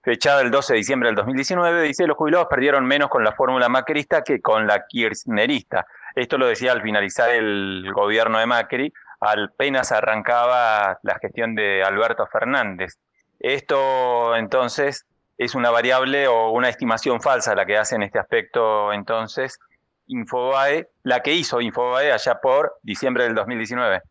[0.04, 3.68] fechada el 12 de diciembre del 2019, dice los jubilados perdieron menos con la fórmula
[3.68, 5.84] macrista que con la kirchnerista.
[6.14, 12.24] Esto lo decía al finalizar el gobierno de Macri, apenas arrancaba la gestión de Alberto
[12.28, 13.00] Fernández.
[13.40, 15.06] Esto entonces
[15.40, 19.58] es una variable o una estimación falsa la que hace en este aspecto entonces
[20.06, 24.02] Infobae, la que hizo Infobae allá por diciembre del 2019.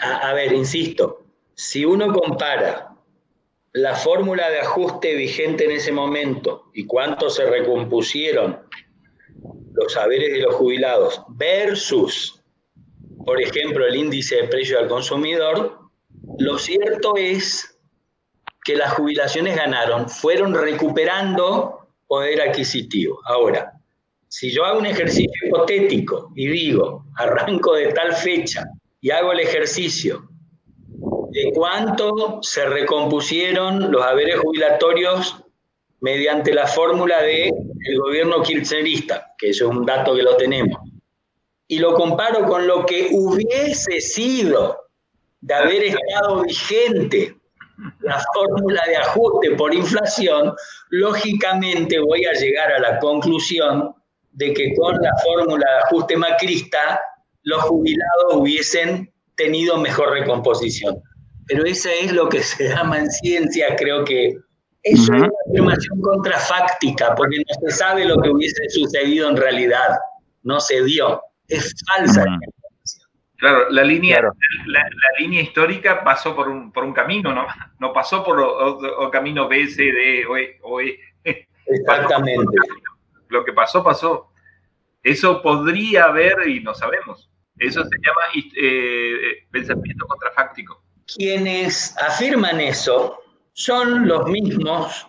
[0.00, 2.92] A, ver, insisto, si uno compara
[3.72, 8.58] la fórmula de ajuste vigente en ese momento y cuánto se recompusieron
[9.74, 12.42] los saberes de los jubilados versus,
[13.24, 15.78] por ejemplo, el índice de precio al consumidor,
[16.38, 17.71] lo cierto es
[18.64, 23.20] que las jubilaciones ganaron, fueron recuperando poder adquisitivo.
[23.24, 23.72] Ahora,
[24.28, 28.64] si yo hago un ejercicio hipotético y digo, arranco de tal fecha
[29.00, 30.28] y hago el ejercicio
[31.30, 35.42] de cuánto se recompusieron los haberes jubilatorios
[36.00, 37.52] mediante la fórmula del
[37.84, 40.78] el gobierno kirchnerista, que eso es un dato que lo tenemos,
[41.66, 44.78] y lo comparo con lo que hubiese sido
[45.40, 47.36] de haber estado vigente
[48.00, 50.54] la fórmula de ajuste por inflación,
[50.90, 53.94] lógicamente voy a llegar a la conclusión
[54.32, 57.00] de que con la fórmula de ajuste macrista
[57.42, 61.02] los jubilados hubiesen tenido mejor recomposición.
[61.46, 64.36] Pero eso es lo que se llama en ciencia, creo que
[64.84, 69.98] eso es una afirmación contrafáctica, porque no se sabe lo que hubiese sucedido en realidad,
[70.42, 72.24] no se dio, es falsa.
[73.42, 74.22] Claro, la línea,
[74.66, 74.84] La,
[75.18, 77.44] línea histórica pasó por un, por un camino, ¿no?
[77.80, 80.24] No pasó por el camino B, C, D
[80.62, 81.00] o E.
[81.24, 81.48] e.
[81.66, 82.56] Exactamente.
[83.30, 84.30] Lo que pasó, pasó.
[85.02, 87.32] Eso podría haber y no sabemos.
[87.58, 88.20] Eso se llama
[88.62, 90.80] eh, pensamiento contrafáctico.
[91.12, 93.22] Quienes afirman eso
[93.54, 95.08] son los mismos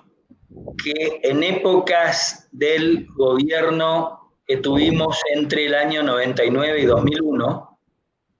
[0.83, 7.72] que en épocas del gobierno que tuvimos entre el año 99 y 2001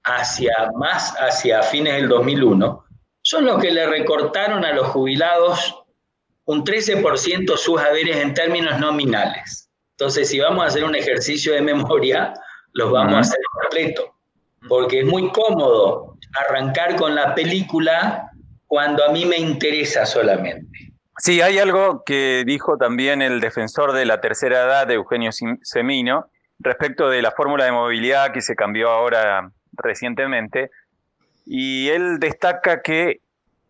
[0.04, 2.84] hacia más hacia fines del 2001,
[3.22, 5.82] son los que le recortaron a los jubilados
[6.44, 9.70] un 13% sus haberes en términos nominales.
[9.92, 12.34] Entonces, si vamos a hacer un ejercicio de memoria,
[12.72, 14.14] los vamos a hacer completo,
[14.68, 18.30] porque es muy cómodo arrancar con la película
[18.66, 20.66] cuando a mí me interesa solamente.
[21.18, 25.30] Sí, hay algo que dijo también el defensor de la tercera edad, Eugenio
[25.62, 30.70] Semino, respecto de la fórmula de movilidad que se cambió ahora recientemente,
[31.46, 33.20] y él destaca que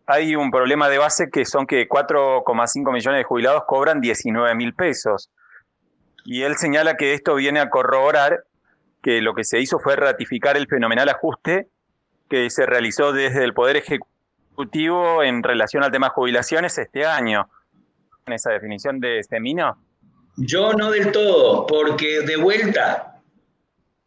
[0.07, 4.73] hay un problema de base que son que 4,5 millones de jubilados cobran 19 mil
[4.73, 5.31] pesos.
[6.25, 8.43] Y él señala que esto viene a corroborar
[9.01, 11.67] que lo que se hizo fue ratificar el fenomenal ajuste
[12.29, 17.47] que se realizó desde el Poder Ejecutivo en relación al tema jubilaciones este año.
[18.25, 19.77] ¿En esa definición de Semino?
[20.37, 23.14] Yo no del todo, porque de vuelta,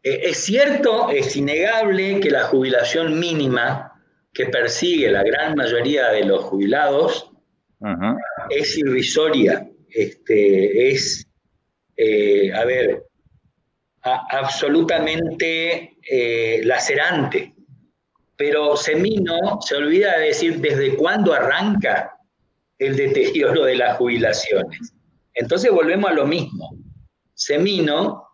[0.09, 3.93] eh, es cierto, es innegable que la jubilación mínima
[4.33, 7.31] que persigue la gran mayoría de los jubilados
[8.51, 11.27] es irrisoria, este, es,
[11.97, 13.05] eh, a ver,
[14.03, 17.55] absolutamente eh, lacerante.
[18.37, 22.17] Pero Semino se olvida de decir desde cuándo arranca
[22.79, 24.95] el deterioro de las jubilaciones.
[25.35, 26.77] Entonces volvemos a lo mismo.
[27.35, 28.28] Semino,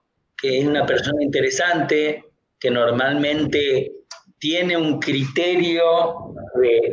[0.44, 2.22] que es una persona interesante,
[2.60, 3.92] que normalmente
[4.38, 6.34] tiene un criterio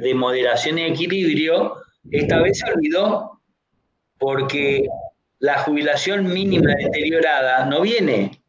[0.02, 1.76] de, moderación y equilibrio,
[2.12, 3.42] esta vez se olvidó
[4.18, 4.88] porque
[5.40, 8.42] la jubilación mínima deteriorada no viene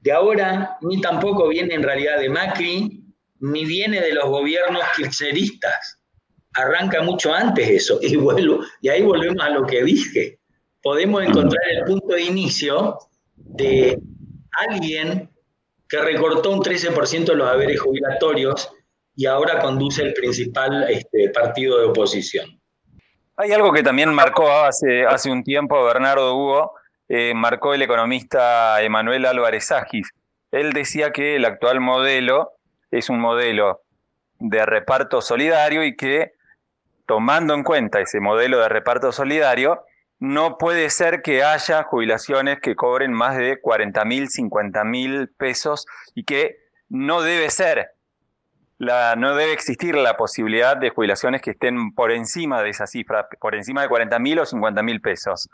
[0.00, 3.04] de ahora, ni tampoco viene en realidad de Macri,
[3.38, 6.00] ni viene de los gobiernos kirchneristas.
[6.54, 8.00] Arranca mucho antes eso.
[8.02, 10.40] Y, vuelvo, y ahí volvemos a lo que dije.
[10.82, 12.98] Podemos encontrar el punto de inicio
[13.36, 13.96] de
[14.68, 15.30] alguien
[15.88, 18.70] que recortó un 13% de los haberes jubilatorios
[19.16, 22.60] y ahora conduce el principal este, partido de oposición.
[23.36, 26.74] Hay algo que también marcó hace, hace un tiempo Bernardo Hugo,
[27.08, 30.10] eh, marcó el economista Emanuel Álvarez Agis.
[30.52, 32.52] Él decía que el actual modelo
[32.90, 33.82] es un modelo
[34.38, 36.32] de reparto solidario y que
[37.06, 39.84] tomando en cuenta ese modelo de reparto solidario,
[40.20, 45.86] no puede ser que haya jubilaciones que cobren más de 40 mil, 50 mil pesos
[46.14, 46.58] y que
[46.90, 47.92] no debe ser,
[48.76, 53.28] la, no debe existir la posibilidad de jubilaciones que estén por encima de esa cifra,
[53.40, 55.48] por encima de 40 mil o 50 mil pesos.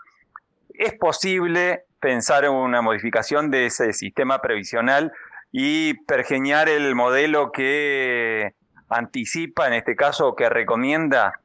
[0.70, 5.12] ¿Es posible pensar en una modificación de ese sistema previsional
[5.52, 8.54] y pergeñar el modelo que
[8.88, 11.40] anticipa, en este caso, que recomienda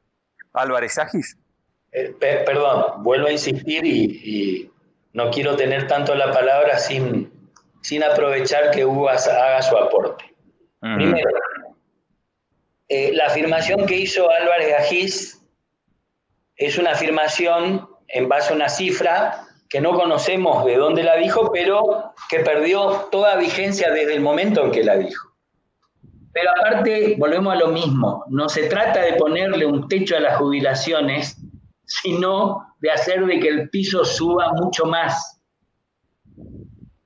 [0.52, 1.38] Álvarez Agis?
[1.92, 4.68] Eh, perdón, vuelvo a insistir y,
[5.14, 7.30] no quiero tener tanto la palabra sin,
[7.82, 10.24] sin aprovechar que Hugo haga su aporte.
[10.80, 11.30] Primero,
[12.88, 15.42] eh, la afirmación que hizo Álvarez Agis
[16.56, 21.50] es una afirmación en base a una cifra que no conocemos de dónde la dijo,
[21.52, 25.32] pero que perdió toda vigencia desde el momento en que la dijo.
[26.32, 30.36] Pero aparte, volvemos a lo mismo, no se trata de ponerle un techo a las
[30.36, 31.41] jubilaciones,
[32.00, 35.40] sino de hacer de que el piso suba mucho más.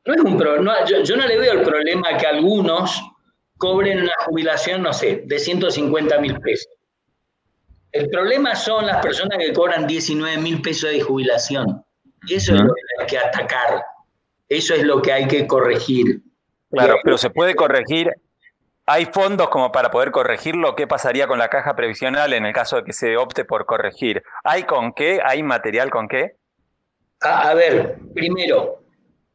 [0.05, 0.39] No es un
[1.05, 3.03] yo, no le veo el problema que algunos
[3.59, 6.73] cobren una jubilación, no sé, de 150 mil pesos.
[7.91, 11.83] El problema son las personas que cobran 19 mil pesos de jubilación.
[12.29, 13.83] Eso es lo que hay que atacar.
[14.49, 16.23] Eso es lo que hay que corregir.
[16.71, 18.13] Claro, pero se puede corregir
[18.89, 20.77] ¿Hay fondos como para poder corregirlo?
[20.77, 24.23] ¿Qué pasaría con la caja previsional en el caso de que se opte por corregir?
[24.45, 25.21] ¿Hay con qué?
[25.25, 26.37] ¿Hay material con qué?
[27.21, 28.81] A, ver, primero,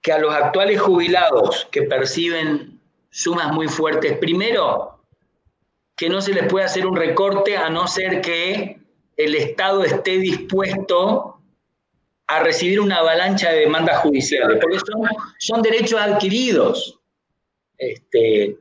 [0.01, 2.79] que a los actuales jubilados que perciben
[3.09, 5.03] sumas muy fuertes, primero,
[5.97, 8.79] que no se les puede hacer un recorte a no ser que
[9.17, 11.41] el Estado esté dispuesto
[12.27, 15.01] a recibir una avalancha de demandas judiciales, porque son,
[15.39, 16.99] son derechos adquiridos.
[17.77, 18.57] Este,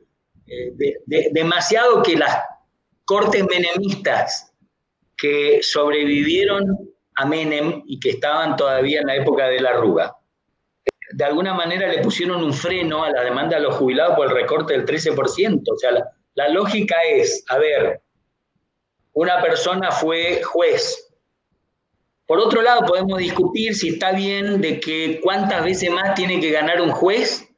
[1.05, 2.43] demasiado que las
[3.05, 4.53] cortes menemistas
[5.17, 6.65] que sobrevivieron
[7.15, 10.15] a Menem y que estaban todavía en la época de la arruga,
[11.13, 14.33] de alguna manera le pusieron un freno a la demanda de los jubilados por el
[14.33, 15.61] recorte del 13%.
[15.69, 18.01] O sea, la, la lógica es, a ver,
[19.13, 21.11] una persona fue juez.
[22.25, 26.51] Por otro lado, podemos discutir si está bien de que cuántas veces más tiene que
[26.51, 27.50] ganar un juez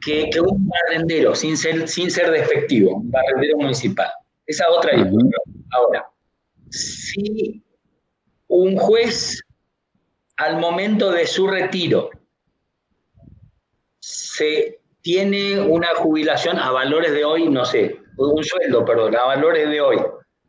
[0.00, 4.10] que, un barrendero, sin ser, sin ser despectivo, un barrendero municipal.
[4.46, 5.32] Esa otra discusión.
[5.72, 6.08] Ahora,
[6.70, 7.62] si
[8.48, 9.42] un juez
[10.36, 12.10] al momento de su retiro
[13.98, 19.68] se tiene una jubilación a valores de hoy, no sé, un sueldo, perdón, a valores
[19.68, 19.96] de hoy.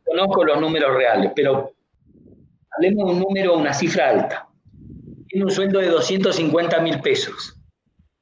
[0.04, 1.72] Conozco los números reales, pero
[2.70, 4.48] hablemos de un número, una cifra alta.
[5.28, 7.57] Tiene un sueldo de 250 mil pesos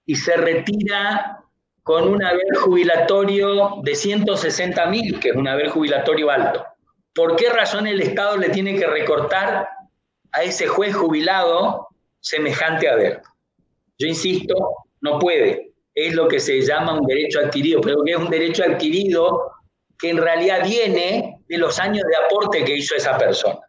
[0.07, 1.43] y se retira
[1.83, 6.65] con un haber jubilatorio de 160 mil, que es un haber jubilatorio alto.
[7.15, 9.69] ¿Por qué razón el Estado le tiene que recortar
[10.33, 11.89] a ese juez jubilado
[12.21, 13.23] semejante haber?
[13.99, 14.55] Yo insisto,
[15.01, 15.73] no puede.
[15.95, 19.53] Es lo que se llama un derecho adquirido, pero que es un derecho adquirido
[19.99, 23.61] que en realidad viene de los años de aporte que hizo esa persona.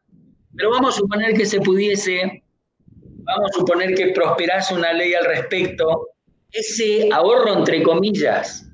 [0.56, 2.44] Pero vamos a suponer que se pudiese,
[2.88, 6.17] vamos a suponer que prosperase una ley al respecto
[6.52, 8.68] ese ahorro, entre comillas,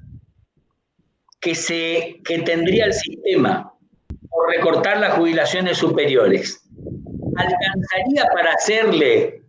[1.39, 3.73] que, se, que tendría el sistema
[4.29, 6.63] por recortar las jubilaciones superiores,
[7.35, 9.43] ¿alcanzaría para hacerle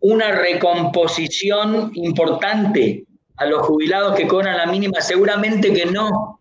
[0.00, 3.06] una recomposición importante
[3.36, 5.00] a los jubilados que cobran la mínima?
[5.00, 6.40] Seguramente que no.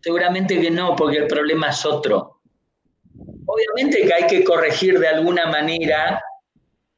[0.00, 2.40] Seguramente que no, porque el problema es otro.
[3.46, 6.20] Obviamente que hay que corregir de alguna manera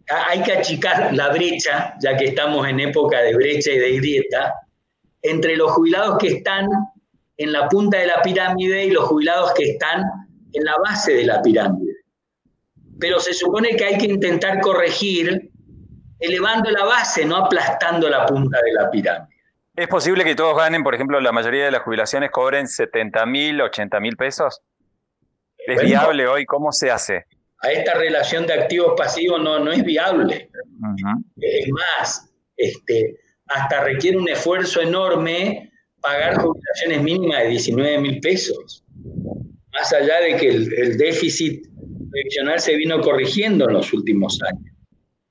[0.09, 4.55] hay que achicar la brecha, ya que estamos en época de brecha y de grieta,
[5.23, 6.69] entre los jubilados que están
[7.37, 10.05] en la punta de la pirámide y los jubilados que están
[10.53, 11.95] en la base de la pirámide.
[13.01, 15.51] Pero se supone que hay que intentar corregir
[16.21, 19.35] elevando la base, no aplastando la punta de la pirámide.
[19.77, 23.61] ¿Es posible que todos ganen, por ejemplo, la mayoría de las jubilaciones cobren 70 mil,
[23.61, 24.63] 80 mil pesos?
[25.67, 26.47] ¿Es viable hoy?
[26.47, 27.27] ¿Cómo se hace?
[27.65, 30.51] A esta relación de activos pasivos no, no es viable.
[31.41, 38.85] Es más, este, hasta requiere un esfuerzo enorme pagar jubilaciones mínimas de 19 mil pesos.
[39.73, 41.67] Más allá de que el, déficit
[42.11, 44.75] previsional se vino corrigiendo en los últimos años.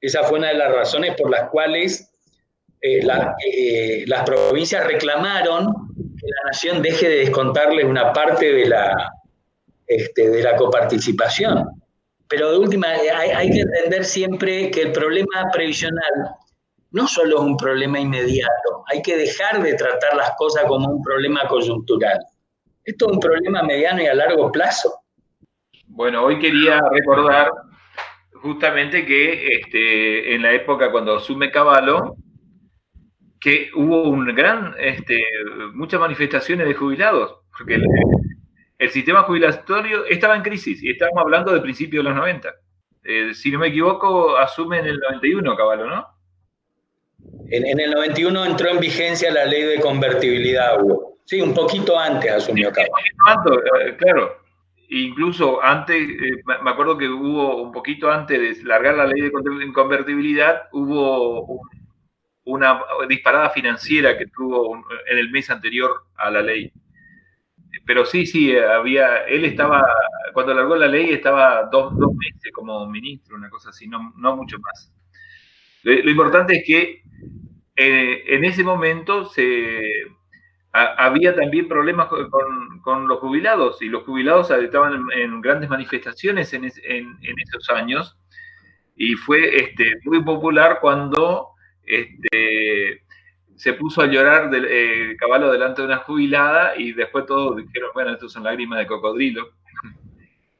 [0.01, 2.11] Esa fue una de las razones por las cuales
[2.81, 3.05] eh,
[3.55, 9.11] eh, las provincias reclamaron que la nación deje de descontarles una parte de la,
[9.85, 11.82] este, de la coparticipación.
[12.27, 16.35] Pero de última, hay, que entender siempre que el problema previsional
[16.91, 21.03] no solo es un problema inmediato, hay que dejar de tratar las cosas como un
[21.03, 22.19] problema coyuntural.
[22.83, 24.93] Esto es un problema mediano y a largo plazo.
[25.87, 27.51] Bueno, hoy quería recordar
[28.33, 32.15] justamente que este, en la época cuando asume Caballo,
[33.39, 35.21] que hubo un gran, este,
[35.73, 37.79] muchas manifestaciones de jubilados, porque
[38.77, 42.49] el, sistema jubilatorio estaba en crisis y estábamos hablando de principios de los 90.
[43.03, 46.07] Eh, si no me equivoco, asume en el 91 Caballo, ¿no?
[47.49, 51.19] En, el 91 entró en vigencia la ley de convertibilidad, Hugo.
[51.25, 53.61] Sí, un poquito antes asumió sí, Caballo.
[53.81, 54.37] Eh, claro,
[54.89, 59.31] incluso antes, eh, me acuerdo que hubo un poquito antes de largar la ley de
[59.73, 61.61] convertibilidad, hubo
[62.45, 64.75] una disparada financiera que tuvo
[65.09, 66.71] en el mes anterior a la ley.
[67.85, 69.85] Pero sí, sí, había, él estaba,
[70.33, 74.37] cuando largó la ley estaba dos, dos meses como ministro, una cosa así, no, no
[74.37, 74.93] mucho más.
[75.83, 77.03] Lo, importante es que
[77.75, 79.81] eh, en ese momento se,
[80.73, 82.07] había también problemas
[82.81, 88.17] con, los jubilados y los jubilados estaban en, grandes manifestaciones en, esos años
[88.95, 91.49] y fue este, muy popular cuando
[91.83, 93.02] este,
[93.55, 97.91] se puso a llorar del eh, caballo delante de una jubilada y después todos dijeron,
[97.93, 99.49] bueno, esto son lágrimas de cocodrilo.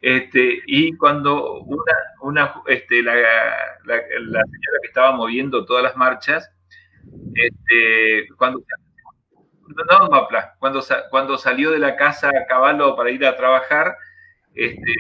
[0.06, 6.52] Este, y cuando una, una este, la, señora que estaba moviendo todas las marchas,
[7.34, 8.62] este, cuando,
[10.60, 13.96] cuando, cuando salió de la casa a caballo para ir a trabajar,
[14.54, 14.94] este,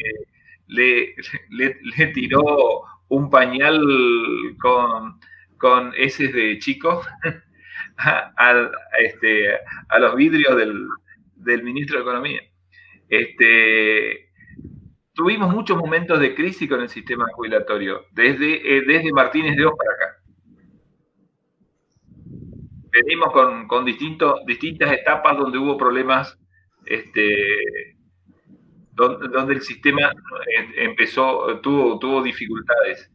[0.68, 1.16] le,
[1.50, 3.82] le, tiró un pañal
[4.62, 5.20] con,
[5.58, 7.06] con ese de chicos
[7.98, 9.58] a, este,
[9.90, 12.42] a los vidrios del, ministro de Economía.
[13.10, 14.30] Este,
[15.14, 19.74] tuvimos muchos momentos de crisis con el sistema jubilatorio, desde, eh, desde Martínez de Oz
[19.78, 20.20] para acá.
[22.92, 23.32] Venimos
[23.68, 26.38] con, distintas etapas donde hubo problemas,
[26.86, 27.96] este,
[28.92, 33.10] donde, el sistema eh, empezó, tuvo, tuvo dificultades.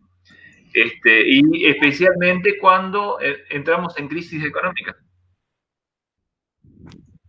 [0.73, 4.97] Este, y especialmente cuando eh, entramos en crisis económica.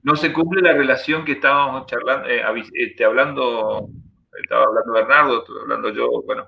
[0.04, 2.28] No se cumple la relación que estábamos charlando,
[2.74, 3.90] este, hablando
[4.42, 6.48] estaba hablando Bernardo, estuve hablando yo, bueno,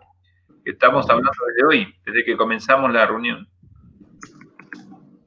[0.65, 3.47] estamos hablando desde hoy, desde que comenzamos la reunión.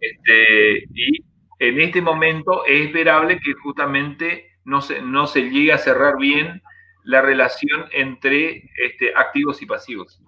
[0.00, 1.24] Este, y
[1.58, 6.62] en este momento es esperable que justamente no se, no se llegue a cerrar bien
[7.04, 10.23] la relación entre este, activos y pasivos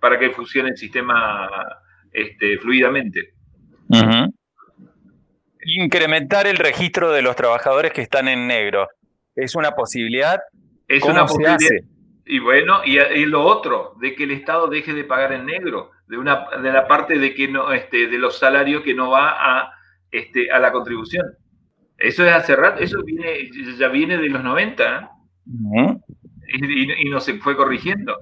[0.00, 1.48] para que funcione el sistema
[2.12, 3.34] este, fluidamente.
[5.64, 8.88] Incrementar el registro de los trabajadores que están en negro.
[9.34, 10.40] ¿Es una posibilidad?
[10.88, 11.58] Es una posibilidad.
[12.26, 16.16] Y bueno, y, lo otro, de que el Estado deje de pagar en negro, de
[16.16, 19.72] una de la parte de que no, este, de los salarios que no va a,
[20.12, 21.26] este, a la contribución.
[21.98, 25.10] Eso es hace rato, eso viene, ya viene de los 90
[25.76, 25.96] ¿eh?
[26.98, 28.16] y, no se fue corrigiendo.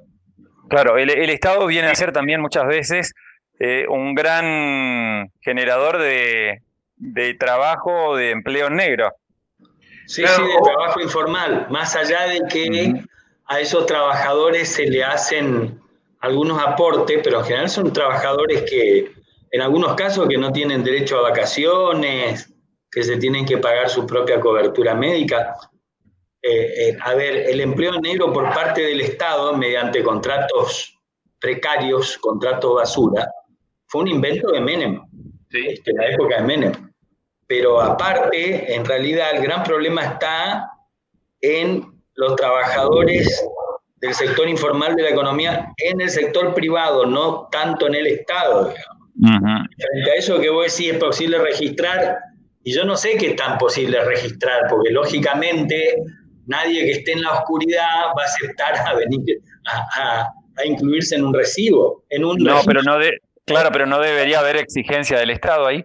[0.69, 3.15] Claro, el, Estado viene a ser también muchas veces
[3.59, 6.63] eh, un gran generador de,
[6.97, 9.15] de trabajo, de empleo negro.
[10.07, 12.95] Sí, sí, de trabajo informal, más allá de que
[13.47, 15.81] a esos trabajadores se le hacen
[16.21, 19.13] algunos aportes, pero en general son trabajadores que,
[19.51, 22.53] en algunos casos, que no tienen derecho a vacaciones,
[22.91, 25.55] que se tienen que pagar su propia cobertura médica.
[26.43, 30.97] Eh, eh, a ver, el empleo negro por parte del Estado, mediante contratos
[31.41, 33.29] precarios, contratos basura,
[33.87, 35.03] fue un invento de Menem,
[35.51, 35.67] sí.
[35.69, 36.73] Este, en la época de Menem.
[37.47, 40.71] Pero aparte, en realidad, el gran problema está
[41.41, 41.85] en
[42.15, 43.45] los trabajadores
[43.97, 48.75] del sector informal de la economía en el sector privado, no tanto en el Estado.
[49.21, 52.19] Frente a eso que vos decís es posible registrar,
[52.63, 55.97] y yo no sé qué es tan posible registrar, porque lógicamente
[56.49, 60.33] nadie que esté en la oscuridad va a aceptar a venir a,
[60.65, 62.05] incluirse en un recibo.
[62.11, 65.85] En un no, pero no, de, Claro, pero no debería haber exigencia del Estado ahí.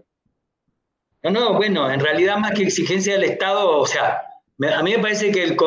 [1.23, 4.21] No, no, bueno, en realidad más que exigencia del Estado, o sea,
[4.75, 5.57] a mí me parece que el,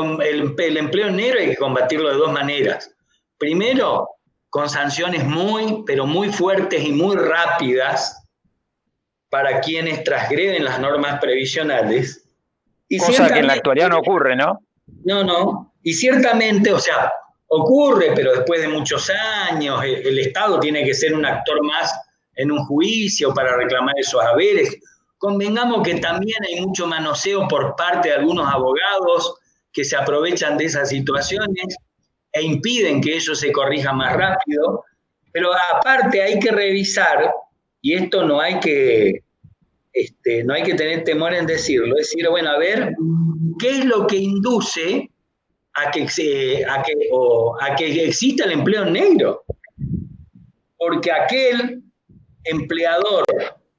[0.58, 2.94] el, empleo negro hay que combatirlo de dos maneras.
[3.38, 4.10] Primero,
[4.50, 8.22] con sanciones muy, pero muy fuertes y muy rápidas
[9.30, 12.28] para quienes transgreden las normas previsionales.
[12.88, 14.60] Y Cosa que en la actualidad no ocurre, ¿no?
[15.04, 15.74] No, no.
[15.82, 17.12] Y ciertamente, o sea,
[17.48, 19.10] ocurre, pero después de muchos
[19.48, 21.92] años, el, Estado tiene que ser un actor más
[22.34, 24.76] en un juicio para reclamar esos haberes.
[25.18, 29.36] Convengamos que también hay mucho manoseo por parte de algunos abogados
[29.72, 31.76] que se aprovechan de esas situaciones
[32.32, 34.84] e impiden que eso se corrija más rápido.
[35.32, 37.30] Pero aparte hay que revisar,
[37.80, 39.22] y esto no hay que,
[39.92, 42.94] este, no hay que tener temor en decirlo, es decir, bueno, a ver,
[43.58, 45.10] ¿qué es lo que induce
[45.74, 46.02] a que,
[46.68, 46.92] a que,
[47.60, 49.44] a que exista el empleo negro?
[50.76, 51.82] Porque aquel
[52.44, 53.24] empleador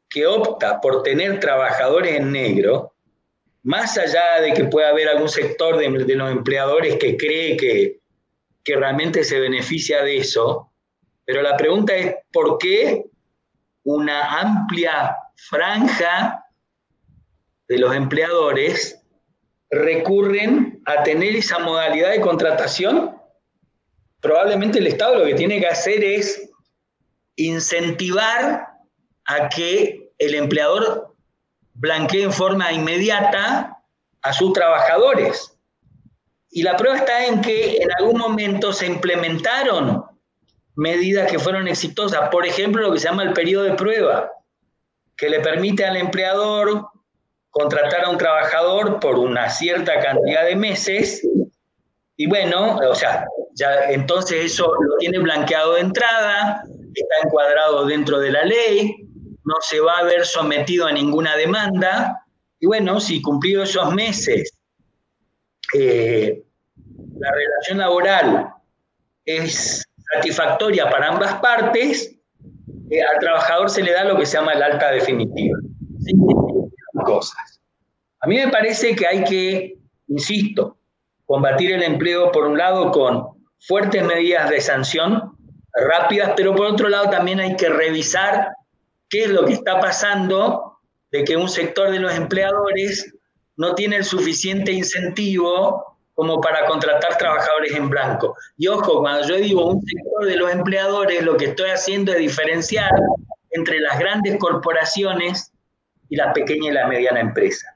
[0.09, 2.93] que opta por tener trabajadores en negro,
[3.63, 7.99] más allá de que pueda haber algún sector de, los empleadores que cree que,
[8.63, 10.71] que realmente se beneficia de eso,
[11.25, 13.05] pero la pregunta es, ¿por qué
[13.84, 16.45] una amplia franja
[17.67, 19.01] de los empleadores
[19.70, 23.15] recurren a tener esa modalidad de contratación?
[24.22, 26.49] Probablemente el Estado lo que tiene que hacer es
[27.36, 28.68] incentivar
[29.26, 31.15] a que el empleador
[31.74, 33.78] blanquee en forma inmediata
[34.22, 35.57] a sus trabajadores.
[36.49, 40.03] Y la prueba está en que en algún momento se implementaron
[40.76, 42.30] medidas que fueron exitosas.
[42.30, 44.32] Por ejemplo, lo que se llama el periodo de prueba,
[45.15, 46.88] que le permite al empleador
[47.49, 51.27] contratar a un trabajador por una cierta cantidad de meses.
[52.15, 53.25] Y bueno, o sea,
[53.55, 56.61] ya entonces eso lo tiene blanqueado de entrada,
[56.93, 58.95] está encuadrado dentro de la ley,
[59.43, 62.23] no se va a ver sometido a ninguna demanda.
[62.59, 64.57] Y bueno, si cumplido esos meses
[65.73, 66.43] eh,
[67.19, 68.53] la relación laboral
[69.25, 69.83] es
[70.13, 72.15] satisfactoria para ambas partes,
[72.89, 75.57] eh, al trabajador se le da lo que se llama el alta definitiva.
[78.20, 80.78] A mí me parece que hay que, insisto,
[81.26, 83.28] combatir el empleo por un lado con
[83.59, 85.38] fuertes medidas de sanción
[85.74, 88.49] rápidas, pero por otro lado también hay que revisar
[89.09, 90.80] qué es lo que está pasando
[91.11, 93.13] de que un sector de los empleadores
[93.55, 98.36] no tiene el suficiente incentivo como para contratar trabajadores en blanco.
[98.57, 102.18] Y ojo, cuando yo digo un sector de los empleadores, lo que estoy haciendo es
[102.18, 102.91] diferenciar
[103.51, 105.51] entre las grandes corporaciones
[106.10, 107.74] y la pequeña y la mediana empresa.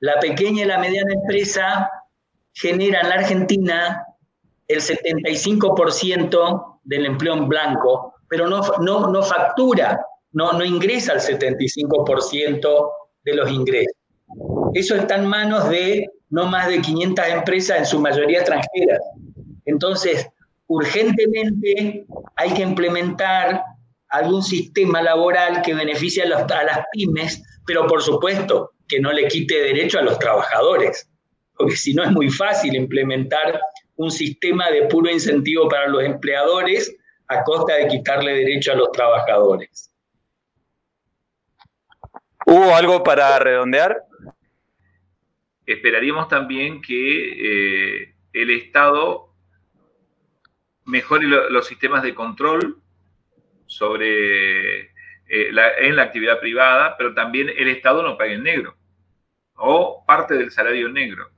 [0.00, 1.90] La pequeña y la mediana empresa
[2.52, 4.06] genera en la Argentina
[4.68, 10.00] el 75% del empleo en blanco, pero no, no, no factura
[10.34, 12.90] no, no ingresa el 75%
[13.24, 13.94] de los ingresos.
[14.74, 19.00] Eso está en manos de no más de 500 empresas, en su mayoría extranjeras.
[19.64, 20.28] Entonces,
[20.66, 22.04] urgentemente
[22.36, 23.62] hay que implementar
[24.14, 29.28] algún sistema laboral que beneficie a, a las pymes, pero por supuesto que no le
[29.28, 31.10] quite derecho a los trabajadores,
[31.56, 33.60] porque si no es muy fácil implementar
[33.96, 36.96] un sistema de puro incentivo para los empleadores
[37.28, 39.90] a costa de quitarle derecho a los trabajadores.
[42.46, 44.02] ¿Hubo algo para redondear?
[45.64, 49.30] Esperaríamos también que eh, el Estado
[50.84, 52.83] mejore los sistemas de control
[53.76, 58.76] sobre eh, en la actividad privada, pero también el Estado no pague en negro
[59.56, 61.30] o parte del salario negro.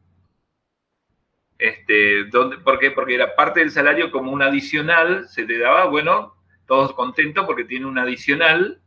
[1.59, 2.91] Este, ¿dónde, ¿Por qué?
[2.91, 6.35] Porque era parte del salario como un adicional, se te daba, bueno,
[6.67, 8.81] todos contentos porque tiene un adicional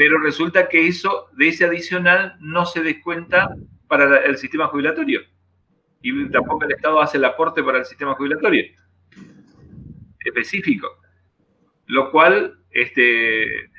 [0.00, 3.54] pero resulta que eso, de ese adicional, no se descuenta
[3.86, 5.20] para el sistema jubilatorio.
[6.00, 8.64] Y tampoco el Estado hace el aporte para el sistema jubilatorio
[10.20, 10.88] específico.
[11.84, 13.70] Lo cual este,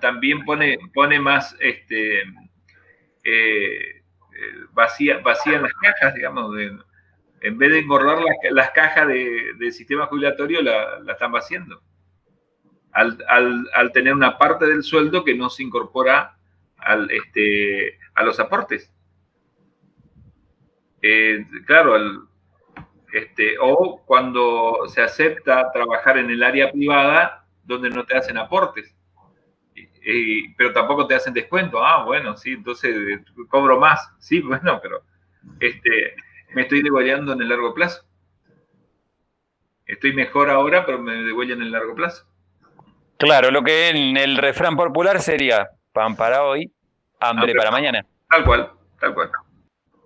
[0.00, 2.22] también pone, pone más este,
[3.24, 4.02] eh,
[4.72, 6.56] vacía, vacía en las cajas, digamos,
[7.40, 8.18] en vez de engordar
[8.50, 11.82] las, cajas del sistema jubilatorio, la, la están vaciando
[12.96, 16.36] al, tener una parte del sueldo que no se incorpora
[16.78, 18.92] al, este, a los aportes.
[21.02, 22.26] Eh, claro,
[23.12, 28.94] este, o cuando se acepta trabajar en el área privada donde no te hacen aportes,
[30.56, 31.84] pero tampoco te hacen descuento.
[31.84, 34.08] Ah, bueno, sí, entonces cobro más.
[34.18, 35.02] Sí, bueno, pero
[35.60, 36.14] este,
[36.54, 38.04] me estoy degollando en el largo plazo.
[39.84, 42.26] Estoy mejor ahora, pero me degüellan en el largo plazo.
[43.18, 46.70] Claro, lo que en el refrán popular sería pan para hoy,
[47.20, 48.04] hambre, para mañana.
[48.28, 49.30] Tal cual, tal cual.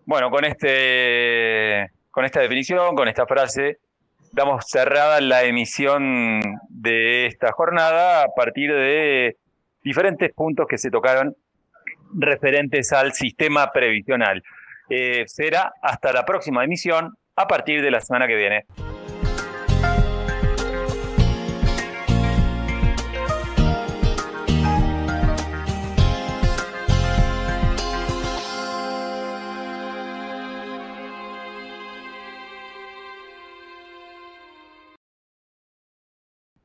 [0.04, 3.78] Bueno, con este con esta definición, con esta frase,
[4.32, 9.36] damos cerrada la emisión de esta jornada a partir de
[9.82, 11.36] diferentes puntos que se tocaron
[12.14, 14.42] referentes al sistema previsional.
[14.88, 18.66] Eh, será hasta la próxima emisión a partir de la semana que viene.